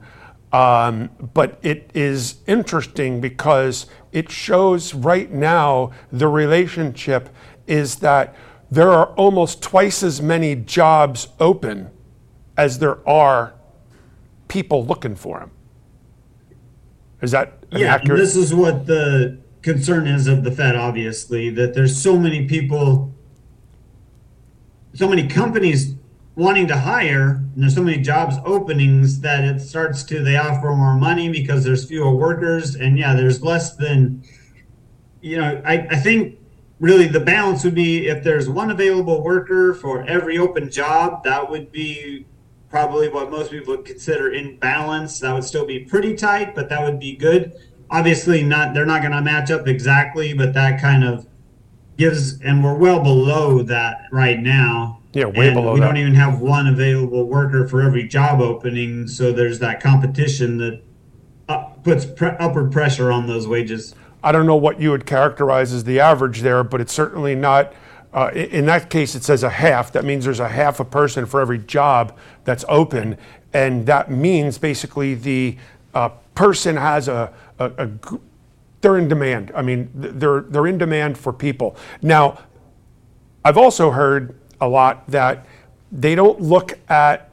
um, 0.52 1.10
but 1.34 1.58
it 1.62 1.89
is 1.94 2.41
interesting 2.46 3.22
because 3.22 3.86
it 4.12 4.30
shows 4.30 4.94
right 4.94 5.32
now 5.32 5.94
the 6.12 6.28
relationship 6.28 7.30
is 7.68 7.96
that 8.00 8.36
there 8.70 8.91
are 8.91 9.13
almost 9.13 9.63
twice 9.63 10.04
as 10.04 10.22
many 10.22 10.58
jobs 10.58 11.30
open 11.39 11.89
as 12.58 12.80
there 12.80 13.08
are 13.08 13.54
people 14.50 14.86
looking 14.86 15.15
for 15.15 15.39
them. 15.39 15.52
Is 17.26 17.32
that 17.32 17.66
yeah? 17.72 17.96
Accurate? 17.96 18.20
This 18.20 18.36
is 18.36 18.54
what 18.54 18.86
the 18.86 19.40
concern 19.64 20.08
is 20.08 20.28
of 20.28 20.44
the 20.44 20.52
Fed, 20.52 20.76
obviously, 20.76 21.50
that 21.50 21.74
there's 21.74 22.00
so 22.00 22.18
many 22.18 22.46
people, 22.46 23.14
so 24.94 25.10
many 25.10 25.28
companies 25.28 25.96
wanting 26.36 26.68
to 26.68 26.78
hire, 26.78 27.42
and 27.54 27.64
there's 27.64 27.74
so 27.74 27.82
many 27.82 28.02
jobs 28.02 28.36
openings 28.46 29.22
that 29.22 29.44
it 29.44 29.60
starts 29.60 30.04
to 30.04 30.24
they 30.24 30.38
offer 30.38 30.70
more 30.76 30.96
money 30.96 31.30
because 31.30 31.64
there's 31.64 31.86
fewer 31.86 32.14
workers, 32.14 32.76
and 32.76 32.98
yeah, 33.00 33.16
there's 33.16 33.42
less 33.42 33.76
than, 33.76 34.24
you 35.22 35.38
know, 35.38 35.62
I, 35.66 35.88
I 35.90 35.96
think 35.96 36.38
really 36.80 37.08
the 37.08 37.20
balance 37.20 37.64
would 37.64 37.74
be 37.74 38.08
if 38.08 38.24
there's 38.24 38.48
one 38.48 38.70
available 38.70 39.24
worker 39.24 39.74
for 39.74 40.04
every 40.04 40.38
open 40.38 40.70
job, 40.70 41.24
that 41.24 41.50
would 41.50 41.72
be 41.72 42.28
probably 42.76 43.08
what 43.08 43.32
most 43.32 43.52
people 43.52 43.74
would 43.74 43.86
consider 43.86 44.34
in 44.34 44.58
balance. 44.58 45.22
That 45.22 45.34
would 45.34 45.46
still 45.46 45.66
be 45.66 45.80
pretty 45.80 46.14
tight, 46.14 46.54
but 46.54 46.68
that 46.68 46.84
would 46.84 47.00
be 47.00 47.16
good. 47.16 47.54
Obviously, 47.90 48.44
not 48.44 48.74
they're 48.74 48.86
not 48.86 49.02
going 49.02 49.14
to 49.14 49.22
match 49.22 49.50
up 49.50 49.66
exactly, 49.66 50.34
but 50.34 50.54
that 50.56 50.82
kind 50.82 51.06
of 51.06 51.26
gives, 51.96 52.42
and 52.42 52.62
we're 52.62 52.76
well 52.76 53.02
below 53.02 53.62
that 53.62 54.02
right 54.12 54.42
now. 54.42 55.00
Yeah, 55.14 55.28
way 55.28 55.48
and 55.48 55.56
below 55.56 55.76
We 55.76 55.80
that. 55.80 55.86
don't 55.86 55.96
even 55.96 56.16
have 56.16 56.42
one 56.42 56.68
available 56.68 57.24
worker 57.24 57.66
for 57.66 57.82
every 57.82 58.06
job 58.10 58.42
opening, 58.42 59.08
so 59.08 59.32
there's 59.32 59.60
that 59.60 59.82
competition 59.82 60.58
that 60.58 60.82
uh, 61.48 61.64
puts 61.82 62.06
pre- 62.06 62.36
upward 62.40 62.74
pressure 62.74 63.10
on 63.10 63.26
those 63.26 63.48
wages. 63.48 63.96
I 64.22 64.34
don't 64.34 64.46
know 64.46 64.58
what 64.58 64.82
you 64.82 64.92
would 64.92 65.06
characterize 65.06 65.72
as 65.72 65.86
the 65.86 66.02
average 66.02 66.42
there, 66.42 66.62
but 66.62 66.82
it's 66.82 66.92
certainly 66.92 67.36
not. 67.36 67.72
Uh, 68.15 68.32
in 68.34 68.65
that 68.65 68.89
case, 68.89 69.13
it 69.13 69.25
says 69.25 69.43
a 69.43 69.49
half. 69.49 69.91
That 69.91 70.06
means 70.06 70.23
there's 70.23 70.39
a 70.39 70.47
half 70.47 70.80
a 70.80 70.86
person 70.86 71.25
for 71.25 71.41
every 71.41 71.60
job 71.60 72.17
that's 72.45 72.63
open, 72.69 73.17
and 73.54 73.86
that 73.88 74.10
means 74.10 74.58
basically 74.58 75.15
the 75.15 75.58
uh, 75.93 76.10
person 76.34 76.78
has 76.78 77.10
a, 77.10 77.34
a, 77.60 77.65
a 77.78 77.89
they're 78.80 78.97
in 78.97 79.10
demand. 79.10 79.51
I 79.54 79.62
mean, 79.62 79.89
they're 79.93 80.41
they're 80.41 80.67
in 80.67 80.78
demand 80.78 81.17
for 81.17 81.34
people. 81.34 81.75
Now, 82.01 82.39
I've 83.43 83.58
also 83.58 83.91
heard 83.91 84.34
a 84.62 84.67
lot 84.67 85.06
that 85.12 85.45
they 85.91 86.15
don't 86.15 86.39
look 86.39 86.80
at 86.88 87.32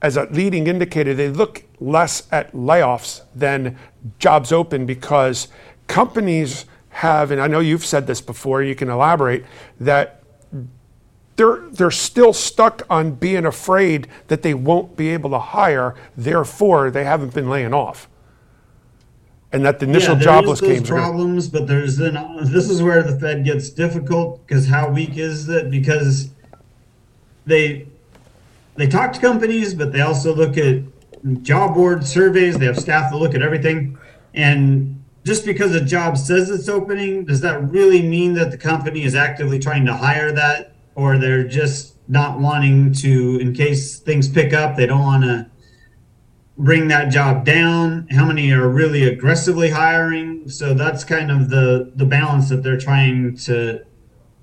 as 0.00 0.16
a 0.16 0.24
leading 0.30 0.68
indicator, 0.68 1.12
they 1.12 1.28
look 1.28 1.64
less 1.80 2.28
at 2.32 2.52
layoffs 2.52 3.22
than 3.34 3.78
jobs 4.18 4.52
open 4.52 4.86
because 4.86 5.48
companies 5.86 6.64
have, 6.96 7.30
and 7.30 7.42
I 7.42 7.46
know 7.46 7.60
you've 7.60 7.84
said 7.84 8.06
this 8.06 8.22
before, 8.22 8.62
you 8.62 8.74
can 8.74 8.88
elaborate, 8.88 9.44
that 9.78 10.22
they're, 11.36 11.58
they're 11.70 11.90
still 11.90 12.32
stuck 12.32 12.82
on 12.88 13.12
being 13.12 13.44
afraid 13.44 14.08
that 14.28 14.40
they 14.40 14.54
won't 14.54 14.96
be 14.96 15.10
able 15.10 15.28
to 15.30 15.38
hire, 15.38 15.94
therefore, 16.16 16.90
they 16.90 17.04
haven't 17.04 17.34
been 17.34 17.50
laying 17.50 17.74
off. 17.74 18.08
And 19.52 19.62
that 19.66 19.78
the 19.78 19.84
initial 19.84 20.14
yeah, 20.16 20.22
jobless 20.22 20.60
those 20.60 20.68
claims 20.68 20.90
are 20.90 20.94
gonna- 20.94 21.06
problems, 21.06 21.48
but 21.48 21.66
there's 21.66 21.98
this 21.98 22.70
is 22.70 22.82
where 22.82 23.02
the 23.02 23.18
Fed 23.18 23.44
gets 23.44 23.68
difficult 23.68 24.46
because 24.46 24.66
how 24.66 24.90
weak 24.90 25.18
is 25.18 25.48
it? 25.48 25.70
Because 25.70 26.30
they 27.46 27.86
they 28.76 28.86
talk 28.86 29.12
to 29.12 29.20
companies, 29.20 29.72
but 29.72 29.92
they 29.92 30.00
also 30.00 30.34
look 30.34 30.58
at 30.58 30.82
job 31.42 31.74
board 31.74 32.04
surveys. 32.04 32.58
They 32.58 32.66
have 32.66 32.78
staff 32.78 33.10
that 33.10 33.16
look 33.18 33.34
at 33.34 33.40
everything, 33.40 33.96
and 34.34 34.95
just 35.26 35.44
because 35.44 35.74
a 35.74 35.84
job 35.84 36.16
says 36.16 36.50
it's 36.50 36.68
opening, 36.68 37.24
does 37.24 37.40
that 37.40 37.60
really 37.68 38.00
mean 38.00 38.34
that 38.34 38.52
the 38.52 38.56
company 38.56 39.02
is 39.02 39.16
actively 39.16 39.58
trying 39.58 39.84
to 39.84 39.92
hire 39.92 40.30
that, 40.30 40.72
or 40.94 41.18
they're 41.18 41.42
just 41.42 41.96
not 42.08 42.38
wanting 42.38 42.92
to, 42.92 43.36
in 43.40 43.52
case 43.52 43.98
things 43.98 44.28
pick 44.28 44.52
up, 44.52 44.76
they 44.76 44.86
don't 44.86 45.02
want 45.02 45.24
to 45.24 45.50
bring 46.56 46.86
that 46.86 47.10
job 47.10 47.44
down? 47.44 48.06
How 48.12 48.24
many 48.24 48.52
are 48.52 48.68
really 48.68 49.02
aggressively 49.02 49.68
hiring? 49.68 50.48
So 50.48 50.74
that's 50.74 51.02
kind 51.02 51.32
of 51.32 51.50
the 51.50 51.90
the 51.96 52.06
balance 52.06 52.48
that 52.50 52.62
they're 52.62 52.78
trying 52.78 53.36
to 53.38 53.84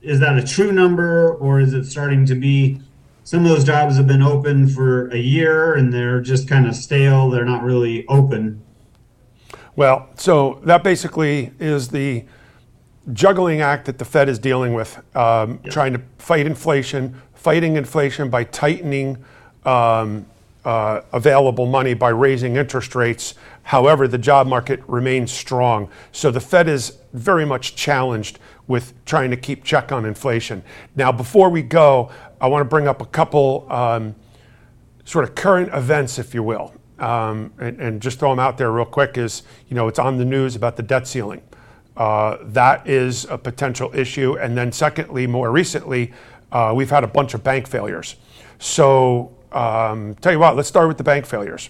is 0.02 0.20
that 0.20 0.38
a 0.38 0.44
true 0.46 0.74
number? 0.74 1.34
Or 1.36 1.62
is 1.62 1.74
it 1.74 1.86
starting 1.86 2.26
to 2.26 2.36
be 2.36 2.82
some 3.24 3.46
of 3.46 3.50
those 3.50 3.64
jobs 3.64 3.96
have 3.96 4.06
been 4.06 4.22
open 4.22 4.68
for 4.68 5.08
a 5.12 5.18
year 5.18 5.76
and 5.76 5.94
they're 5.94 6.20
just 6.20 6.46
kind 6.46 6.68
of 6.68 6.76
stale 6.76 7.30
they're 7.30 7.46
not 7.46 7.64
really 7.64 8.06
open 8.08 8.62
Well, 9.76 10.10
so 10.16 10.60
that 10.64 10.84
basically 10.84 11.52
is 11.60 11.90
the 11.90 12.26
juggling 13.12 13.62
act 13.62 13.86
that 13.86 13.98
the 13.98 14.06
Fed 14.06 14.30
is 14.30 14.40
dealing 14.40 14.74
with, 14.74 15.02
um, 15.16 15.60
trying 15.70 15.94
to 15.94 16.02
fight 16.18 16.46
inflation, 16.46 17.20
fighting 17.34 17.76
inflation 17.76 18.30
by 18.30 18.44
tightening 18.46 19.18
um, 19.66 20.26
uh, 20.64 21.02
available 21.12 21.66
money 21.66 21.94
by 21.94 22.10
raising 22.10 22.56
interest 22.56 22.96
rates. 22.96 23.36
However, 23.64 24.08
the 24.08 24.18
job 24.18 24.48
market 24.48 24.82
remains 24.88 25.32
strong. 25.32 25.90
So 26.12 26.32
the 26.32 26.40
Fed 26.40 26.70
is 26.70 27.00
very 27.14 27.46
much 27.46 27.76
challenged 27.76 28.40
with 28.68 28.94
trying 29.06 29.32
to 29.32 29.38
keep 29.38 29.64
check 29.64 29.92
on 29.92 30.06
inflation. 30.06 30.64
Now, 30.96 31.12
before 31.12 31.50
we 31.50 31.62
go, 31.62 32.12
I 32.40 32.48
want 32.48 32.62
to 32.62 32.70
bring 32.70 32.88
up 32.88 33.02
a 33.02 33.06
couple. 33.06 33.68
Um, 33.72 34.16
sort 35.06 35.26
of 35.26 35.36
current 35.36 35.74
events, 35.74 36.18
if 36.18 36.34
you 36.34 36.44
will, 36.44 36.74
um, 37.04 37.52
and, 37.60 37.80
and 37.80 38.02
just 38.02 38.20
throw 38.20 38.30
them 38.30 38.40
out 38.40 38.58
there 38.58 38.72
real 38.72 38.86
quick. 38.86 39.18
Is 39.18 39.44
you 39.68 39.76
know 39.76 39.88
it's 39.88 40.00
on 40.00 40.18
the 40.18 40.26
news 40.26 40.56
about 40.56 40.78
the 40.78 40.84
debt 40.84 41.08
ceiling. 41.08 41.42
Uh, 41.96 42.38
that 42.42 42.88
is 42.88 43.26
a 43.26 43.38
potential 43.38 43.92
issue, 43.94 44.38
and 44.38 44.58
then 44.58 44.72
secondly, 44.72 45.28
more 45.28 45.52
recently, 45.52 46.12
uh, 46.52 46.74
we've 46.76 46.90
had 46.90 47.04
a 47.04 47.08
bunch 47.08 47.34
of 47.34 47.44
bank 47.44 47.68
failures. 47.68 48.16
So 48.58 49.36
um, 49.52 50.16
tell 50.16 50.32
you 50.32 50.40
what, 50.40 50.56
let's 50.56 50.70
start 50.70 50.88
with 50.88 50.98
the 50.98 51.04
bank 51.04 51.26
failures. 51.26 51.70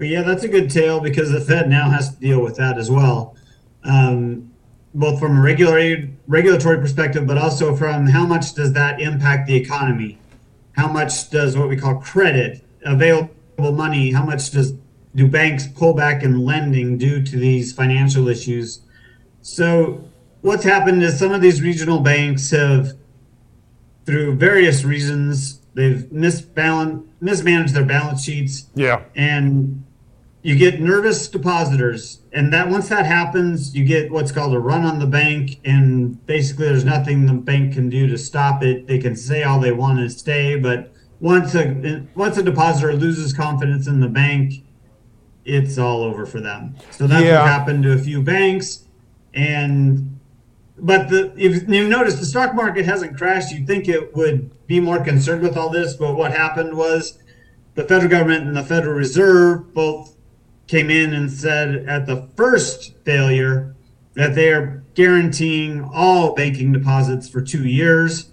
Yeah 0.00 0.22
that's 0.22 0.42
a 0.42 0.48
good 0.48 0.70
tale 0.70 1.00
because 1.00 1.30
the 1.30 1.40
fed 1.40 1.68
now 1.68 1.88
has 1.90 2.14
to 2.14 2.20
deal 2.20 2.40
with 2.42 2.56
that 2.56 2.78
as 2.78 2.90
well 2.90 3.36
um, 3.84 4.50
both 4.92 5.20
from 5.20 5.38
a 5.38 5.40
regulatory 5.40 6.12
regulatory 6.26 6.78
perspective 6.78 7.26
but 7.26 7.38
also 7.38 7.76
from 7.76 8.08
how 8.08 8.26
much 8.26 8.54
does 8.54 8.72
that 8.72 9.00
impact 9.00 9.46
the 9.46 9.54
economy 9.54 10.18
how 10.72 10.88
much 10.88 11.30
does 11.30 11.56
what 11.56 11.68
we 11.68 11.76
call 11.76 11.94
credit 12.00 12.64
available 12.84 13.30
money 13.58 14.12
how 14.12 14.24
much 14.24 14.50
does 14.50 14.74
do 15.14 15.28
banks 15.28 15.66
pull 15.66 15.94
back 15.94 16.22
in 16.22 16.40
lending 16.44 16.98
due 16.98 17.22
to 17.22 17.36
these 17.36 17.72
financial 17.72 18.28
issues? 18.28 18.80
So 19.42 20.04
what's 20.40 20.64
happened 20.64 21.02
is 21.02 21.18
some 21.18 21.32
of 21.32 21.40
these 21.40 21.62
regional 21.62 22.00
banks 22.00 22.50
have 22.50 22.92
through 24.06 24.36
various 24.36 24.84
reasons 24.84 25.60
they've 25.74 26.04
misbalance 26.12 27.06
mismanaged 27.20 27.74
their 27.74 27.84
balance 27.84 28.24
sheets. 28.24 28.66
Yeah, 28.74 29.02
and 29.14 29.84
you 30.42 30.56
get 30.56 30.78
nervous 30.78 31.26
depositors 31.26 32.20
and 32.30 32.52
that 32.52 32.68
once 32.68 32.90
that 32.90 33.06
happens 33.06 33.74
you 33.74 33.82
get 33.82 34.12
what's 34.12 34.30
called 34.30 34.52
a 34.52 34.58
run 34.58 34.84
on 34.84 34.98
the 34.98 35.06
bank 35.06 35.58
and 35.64 36.24
basically 36.26 36.66
there's 36.66 36.84
nothing 36.84 37.24
the 37.24 37.32
bank 37.32 37.72
can 37.72 37.88
do 37.88 38.06
to 38.06 38.18
stop 38.18 38.62
it. 38.62 38.86
They 38.86 38.98
can 38.98 39.16
say 39.16 39.42
all 39.42 39.58
they 39.58 39.72
want 39.72 40.00
to 40.00 40.10
stay 40.10 40.56
but 40.56 40.93
once 41.20 41.54
a 41.54 42.02
once 42.14 42.36
a 42.36 42.42
depositor 42.42 42.92
loses 42.94 43.32
confidence 43.32 43.86
in 43.86 44.00
the 44.00 44.08
bank 44.08 44.54
it's 45.44 45.76
all 45.76 46.02
over 46.02 46.24
for 46.24 46.40
them. 46.40 46.74
So 46.90 47.06
that's 47.06 47.22
Yeah. 47.22 47.40
what 47.40 47.48
happened 47.50 47.82
to 47.82 47.92
a 47.92 47.98
few 47.98 48.22
banks. 48.22 48.84
And 49.34 50.18
but 50.78 51.08
the 51.08 51.32
if 51.36 51.68
you 51.68 51.88
notice 51.88 52.14
the 52.16 52.26
stock 52.26 52.54
market 52.54 52.84
hasn't 52.86 53.16
crashed. 53.16 53.52
You'd 53.52 53.66
think 53.66 53.88
it 53.88 54.16
would 54.16 54.50
be 54.66 54.80
more 54.80 55.00
concerned 55.00 55.42
with 55.42 55.56
all 55.56 55.68
this 55.70 55.94
but 55.94 56.16
what 56.16 56.32
happened 56.32 56.74
was 56.74 57.18
the 57.74 57.84
federal 57.84 58.10
government 58.10 58.46
and 58.46 58.56
the 58.56 58.62
federal 58.62 58.94
reserve 58.94 59.74
both 59.74 60.16
came 60.66 60.88
in 60.88 61.12
and 61.12 61.30
said 61.30 61.84
at 61.86 62.06
the 62.06 62.28
first 62.36 62.94
failure 63.04 63.74
that 64.14 64.34
they 64.34 64.50
are 64.50 64.82
guaranteeing 64.94 65.82
all 65.92 66.34
banking 66.34 66.72
deposits 66.72 67.28
for 67.28 67.42
two 67.42 67.66
years 67.68 68.30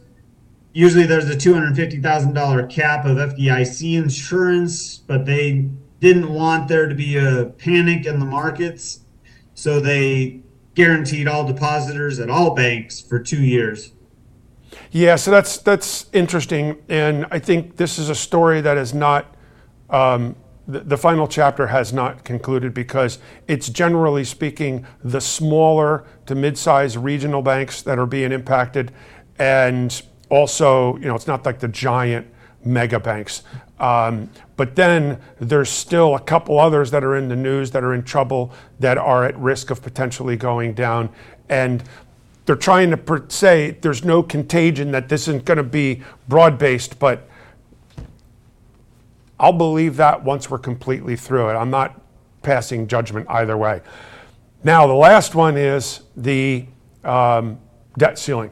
usually 0.73 1.05
there's 1.05 1.29
a 1.29 1.35
$250000 1.35 2.69
cap 2.69 3.05
of 3.05 3.17
fdic 3.17 3.97
insurance 3.97 4.97
but 4.97 5.25
they 5.25 5.69
didn't 5.99 6.33
want 6.33 6.67
there 6.67 6.87
to 6.87 6.95
be 6.95 7.17
a 7.17 7.45
panic 7.57 8.05
in 8.05 8.19
the 8.19 8.25
markets 8.25 9.01
so 9.53 9.79
they 9.79 10.41
guaranteed 10.75 11.27
all 11.27 11.45
depositors 11.45 12.19
at 12.19 12.29
all 12.29 12.55
banks 12.55 12.99
for 12.99 13.19
two 13.19 13.43
years. 13.43 13.91
Yeah, 14.91 15.15
so 15.15 15.31
that's 15.31 15.57
that's 15.57 16.07
interesting, 16.13 16.81
and 16.87 17.25
I 17.29 17.39
think 17.39 17.77
this 17.77 17.99
is 17.99 18.09
a 18.09 18.15
story 18.15 18.61
that 18.61 18.77
is 18.77 18.93
not. 18.93 19.35
Um, 19.89 20.35
the, 20.67 20.79
the 20.79 20.97
final 20.97 21.27
chapter 21.27 21.67
has 21.67 21.91
not 21.91 22.23
concluded 22.23 22.73
because 22.73 23.19
it's 23.47 23.67
generally 23.67 24.23
speaking 24.23 24.85
the 25.03 25.19
smaller 25.19 26.05
to 26.27 26.35
mid-sized 26.35 26.95
regional 26.95 27.41
banks 27.41 27.81
that 27.81 27.99
are 27.99 28.05
being 28.05 28.31
impacted, 28.31 28.91
and 29.37 30.01
also 30.31 30.95
you 30.97 31.05
know 31.05 31.15
it's 31.15 31.27
not 31.27 31.45
like 31.45 31.59
the 31.59 31.67
giant 31.67 32.25
mega 32.65 32.99
banks. 32.99 33.43
Um, 33.79 34.29
but 34.57 34.75
then 34.75 35.19
there's 35.39 35.69
still 35.69 36.15
a 36.15 36.19
couple 36.19 36.59
others 36.59 36.91
that 36.91 37.03
are 37.03 37.15
in 37.15 37.27
the 37.27 37.35
news 37.35 37.71
that 37.71 37.83
are 37.83 37.93
in 37.93 38.03
trouble 38.03 38.53
that 38.79 38.97
are 38.97 39.25
at 39.25 39.37
risk 39.37 39.71
of 39.71 39.81
potentially 39.81 40.35
going 40.35 40.73
down, 40.73 41.09
and 41.49 41.83
they're 42.45 42.55
trying 42.55 42.91
to 42.91 42.97
per- 42.97 43.27
say 43.29 43.71
there's 43.81 44.03
no 44.03 44.21
contagion 44.23 44.91
that 44.91 45.09
this 45.09 45.27
isn't 45.27 45.45
going 45.45 45.57
to 45.57 45.63
be 45.63 46.03
broad 46.27 46.57
based, 46.57 46.99
but 46.99 47.27
I'll 49.39 49.51
believe 49.51 49.97
that 49.97 50.23
once 50.23 50.49
we're 50.49 50.59
completely 50.59 51.15
through 51.15 51.49
it. 51.49 51.53
I'm 51.53 51.71
not 51.71 51.99
passing 52.43 52.87
judgment 52.87 53.27
either 53.29 53.57
way. 53.57 53.81
Now, 54.63 54.85
the 54.85 54.93
last 54.93 55.33
one 55.33 55.57
is 55.57 56.01
the 56.15 56.67
um, 57.03 57.59
debt 57.97 58.19
ceiling. 58.19 58.51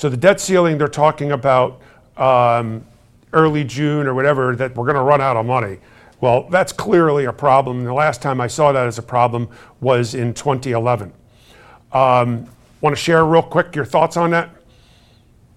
So, 0.00 0.08
the 0.08 0.16
debt 0.16 0.40
ceiling, 0.40 0.78
they're 0.78 0.88
talking 0.88 1.30
about 1.30 1.82
um, 2.16 2.86
early 3.34 3.64
June 3.64 4.06
or 4.06 4.14
whatever, 4.14 4.56
that 4.56 4.74
we're 4.74 4.86
going 4.86 4.96
to 4.96 5.02
run 5.02 5.20
out 5.20 5.36
of 5.36 5.44
money. 5.44 5.76
Well, 6.22 6.48
that's 6.48 6.72
clearly 6.72 7.26
a 7.26 7.34
problem. 7.34 7.80
And 7.80 7.86
the 7.86 7.92
last 7.92 8.22
time 8.22 8.40
I 8.40 8.46
saw 8.46 8.72
that 8.72 8.86
as 8.86 8.96
a 8.96 9.02
problem 9.02 9.50
was 9.82 10.14
in 10.14 10.32
2011. 10.32 11.12
Um, 11.92 12.48
Want 12.80 12.96
to 12.96 13.02
share 13.02 13.26
real 13.26 13.42
quick 13.42 13.76
your 13.76 13.84
thoughts 13.84 14.16
on 14.16 14.30
that? 14.30 14.48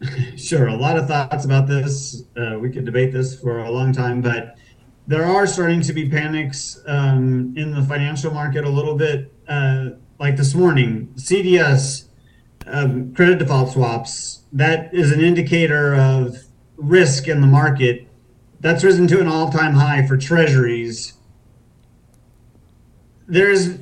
Sure. 0.36 0.67
A 0.67 0.75
lot 0.75 0.97
of 0.97 1.08
thoughts 1.08 1.45
about 1.45 1.65
this. 1.65 2.23
Uh, 2.36 2.60
we 2.60 2.69
could 2.69 2.84
debate 2.84 3.13
this 3.13 3.39
for 3.39 3.60
a 3.60 3.71
long 3.71 3.93
time, 3.93 4.21
but 4.21 4.58
there 5.08 5.23
are 5.23 5.47
starting 5.47 5.79
to 5.84 5.93
be 5.93 6.10
panics 6.10 6.82
um, 6.86 7.53
in 7.56 7.71
the 7.71 7.82
financial 7.84 8.34
market 8.34 8.65
a 8.65 8.69
little 8.69 8.95
bit. 8.95 9.34
Uh, 9.47 9.91
like 10.19 10.36
this 10.36 10.53
morning, 10.53 11.13
CDS 11.15 12.08
um, 12.67 13.13
credit 13.13 13.39
default 13.39 13.71
swaps, 13.71 14.41
that 14.52 14.93
is 14.93 15.12
an 15.12 15.21
indicator 15.21 15.95
of 15.95 16.38
risk 16.78 17.28
in 17.28 17.41
the 17.41 17.47
market. 17.47 18.08
That's 18.60 18.84
risen 18.84 19.08
to 19.08 19.19
an 19.19 19.28
all 19.28 19.52
time 19.52 19.73
high 19.73 20.06
for 20.08 20.17
treasuries. 20.17 21.13
There's 23.28 23.80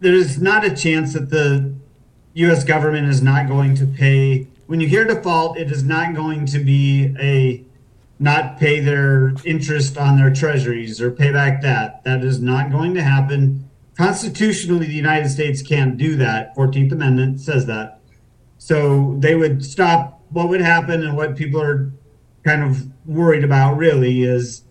there's 0.00 0.40
not 0.40 0.64
a 0.64 0.74
chance 0.74 1.12
that 1.12 1.30
the 1.30 1.74
U.S. 2.34 2.64
government 2.64 3.08
is 3.08 3.22
not 3.22 3.48
going 3.48 3.74
to 3.76 3.86
pay. 3.86 4.48
When 4.66 4.80
you 4.80 4.88
hear 4.88 5.04
default, 5.04 5.58
it 5.58 5.70
is 5.70 5.82
not 5.82 6.14
going 6.14 6.46
to 6.46 6.58
be 6.58 7.14
a 7.20 7.64
not 8.18 8.58
pay 8.58 8.80
their 8.80 9.34
interest 9.44 9.96
on 9.96 10.16
their 10.16 10.32
treasuries 10.32 11.00
or 11.00 11.10
pay 11.10 11.32
back 11.32 11.62
that. 11.62 12.04
That 12.04 12.22
is 12.22 12.40
not 12.40 12.70
going 12.70 12.94
to 12.94 13.02
happen. 13.02 13.69
Constitutionally, 14.00 14.86
the 14.86 14.94
United 14.94 15.28
States 15.28 15.60
can't 15.60 15.98
do 15.98 16.16
that. 16.16 16.56
14th 16.56 16.90
Amendment 16.90 17.38
says 17.38 17.66
that. 17.66 18.00
So 18.56 19.16
they 19.18 19.34
would 19.34 19.62
stop. 19.62 20.24
What 20.30 20.48
would 20.48 20.62
happen 20.62 21.04
and 21.04 21.18
what 21.18 21.36
people 21.36 21.60
are 21.60 21.92
kind 22.42 22.62
of 22.62 22.86
worried 23.04 23.44
about 23.44 23.76
really 23.76 24.22
is 24.22 24.62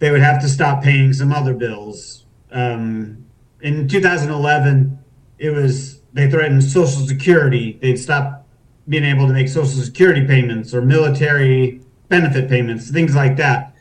they 0.00 0.10
would 0.10 0.20
have 0.20 0.38
to 0.42 0.50
stop 0.50 0.82
paying 0.82 1.14
some 1.14 1.32
other 1.32 1.54
bills. 1.54 2.26
Um, 2.52 3.24
in 3.62 3.88
2011, 3.88 4.98
it 5.38 5.48
was 5.48 6.02
they 6.12 6.30
threatened 6.30 6.62
Social 6.62 7.06
Security. 7.06 7.78
They'd 7.80 7.96
stop 7.96 8.46
being 8.86 9.04
able 9.04 9.26
to 9.28 9.32
make 9.32 9.48
Social 9.48 9.80
Security 9.80 10.26
payments 10.26 10.74
or 10.74 10.82
military 10.82 11.80
benefit 12.10 12.50
payments, 12.50 12.90
things 12.90 13.14
like 13.14 13.36
that. 13.38 13.73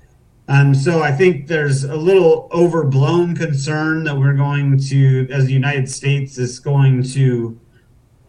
Um, 0.48 0.76
so 0.76 1.02
I 1.02 1.12
think 1.12 1.48
there's 1.48 1.84
a 1.84 1.96
little 1.96 2.50
overblown 2.52 3.36
concern 3.36 4.04
that 4.04 4.18
we're 4.18 4.34
going 4.34 4.78
to, 4.90 5.28
as 5.32 5.46
the 5.46 5.54
United 5.54 5.90
States 5.90 6.38
is 6.38 6.60
going 6.60 7.04
to 7.04 7.60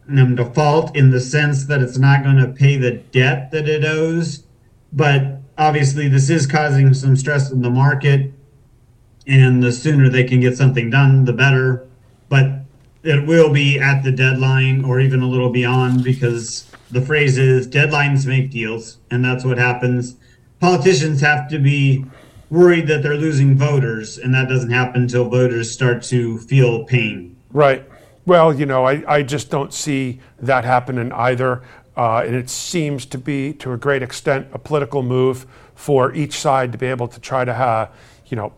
um, 0.08 0.36
default 0.36 0.94
in 0.96 1.10
the 1.10 1.20
sense 1.20 1.64
that 1.64 1.80
it's 1.80 1.98
not 1.98 2.22
going 2.22 2.36
to 2.36 2.48
pay 2.48 2.76
the 2.76 2.92
debt 2.92 3.50
that 3.50 3.68
it 3.68 3.84
owes. 3.84 4.44
But 4.92 5.40
obviously, 5.58 6.06
this 6.08 6.30
is 6.30 6.46
causing 6.46 6.94
some 6.94 7.16
stress 7.16 7.50
in 7.50 7.62
the 7.62 7.70
market 7.70 8.32
and 9.26 9.62
the 9.62 9.72
sooner 9.72 10.08
they 10.08 10.24
can 10.24 10.40
get 10.40 10.56
something 10.56 10.90
done, 10.90 11.24
the 11.24 11.32
better. 11.32 11.88
But 12.28 12.60
it 13.02 13.26
will 13.26 13.52
be 13.52 13.78
at 13.78 14.02
the 14.02 14.12
deadline 14.12 14.84
or 14.84 15.00
even 15.00 15.20
a 15.20 15.26
little 15.26 15.50
beyond 15.50 16.04
because 16.04 16.70
the 16.90 17.00
phrase 17.00 17.38
is 17.38 17.66
deadlines 17.66 18.26
make 18.26 18.50
deals, 18.50 18.98
and 19.10 19.24
that's 19.24 19.44
what 19.44 19.58
happens. 19.58 20.16
Politicians 20.64 21.20
have 21.20 21.46
to 21.48 21.58
be 21.58 22.06
worried 22.48 22.86
that 22.86 23.02
they're 23.02 23.18
losing 23.18 23.54
voters, 23.54 24.16
and 24.16 24.32
that 24.32 24.48
doesn't 24.48 24.70
happen 24.70 25.02
until 25.02 25.28
voters 25.28 25.70
start 25.70 26.02
to 26.04 26.38
feel 26.38 26.84
pain. 26.84 27.36
Right. 27.52 27.86
Well, 28.24 28.54
you 28.54 28.64
know, 28.64 28.86
I, 28.86 29.04
I 29.06 29.22
just 29.22 29.50
don't 29.50 29.74
see 29.74 30.20
that 30.38 30.64
happening 30.64 31.12
either. 31.12 31.62
Uh, 31.96 32.24
and 32.26 32.34
it 32.34 32.48
seems 32.48 33.04
to 33.06 33.18
be, 33.18 33.52
to 33.52 33.72
a 33.72 33.76
great 33.76 34.02
extent, 34.02 34.48
a 34.52 34.58
political 34.58 35.02
move 35.02 35.46
for 35.74 36.14
each 36.14 36.38
side 36.38 36.72
to 36.72 36.78
be 36.78 36.86
able 36.86 37.08
to 37.08 37.20
try 37.20 37.44
to, 37.44 37.52
have, 37.52 37.90
you 38.28 38.36
know, 38.36 38.52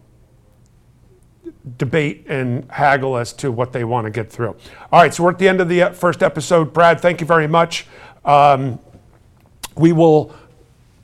debate 1.76 2.24
and 2.28 2.70
haggle 2.70 3.16
as 3.16 3.32
to 3.32 3.50
what 3.50 3.72
they 3.72 3.82
want 3.82 4.04
to 4.04 4.10
get 4.12 4.30
through. 4.30 4.56
All 4.92 5.02
right, 5.02 5.12
so 5.12 5.24
we're 5.24 5.30
at 5.30 5.38
the 5.38 5.48
end 5.48 5.60
of 5.60 5.68
the 5.68 5.82
uh, 5.82 5.90
first 5.90 6.22
episode. 6.22 6.72
Brad, 6.72 7.00
thank 7.00 7.20
you 7.20 7.26
very 7.26 7.48
much. 7.48 7.86
Um, 8.24 8.78
we 9.76 9.92
will 9.92 10.34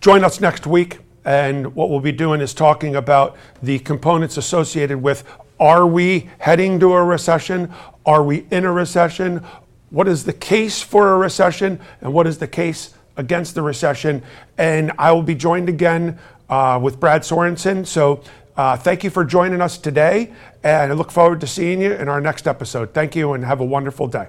join 0.02 0.24
us 0.24 0.40
next 0.40 0.66
week, 0.66 0.98
and 1.24 1.76
what 1.76 1.88
we'll 1.88 2.00
be 2.00 2.12
doing 2.12 2.40
is 2.40 2.52
talking 2.52 2.96
about 2.96 3.36
the 3.62 3.78
components 3.78 4.36
associated 4.36 5.00
with 5.00 5.22
are 5.60 5.86
we 5.86 6.28
heading 6.40 6.80
to 6.80 6.92
a 6.92 7.04
recession? 7.04 7.72
Are 8.04 8.24
we 8.24 8.44
in 8.50 8.64
a 8.64 8.72
recession? 8.72 9.44
What 9.90 10.08
is 10.08 10.24
the 10.24 10.32
case 10.32 10.82
for 10.82 11.12
a 11.14 11.16
recession, 11.16 11.78
and 12.00 12.12
what 12.12 12.26
is 12.26 12.38
the 12.38 12.48
case 12.48 12.94
against 13.16 13.54
the 13.54 13.62
recession? 13.62 14.24
And 14.58 14.90
I 14.98 15.12
will 15.12 15.22
be 15.22 15.36
joined 15.36 15.68
again 15.68 16.18
uh, 16.50 16.80
with 16.82 16.98
Brad 16.98 17.22
Sorensen. 17.22 17.86
So 17.86 18.24
uh, 18.56 18.76
thank 18.76 19.04
you 19.04 19.10
for 19.10 19.24
joining 19.24 19.60
us 19.60 19.78
today, 19.78 20.32
and 20.64 20.90
I 20.90 20.96
look 20.96 21.12
forward 21.12 21.40
to 21.42 21.46
seeing 21.46 21.80
you 21.80 21.92
in 21.92 22.08
our 22.08 22.20
next 22.20 22.48
episode. 22.48 22.92
Thank 22.92 23.14
you, 23.14 23.34
and 23.34 23.44
have 23.44 23.60
a 23.60 23.64
wonderful 23.64 24.08
day. 24.08 24.26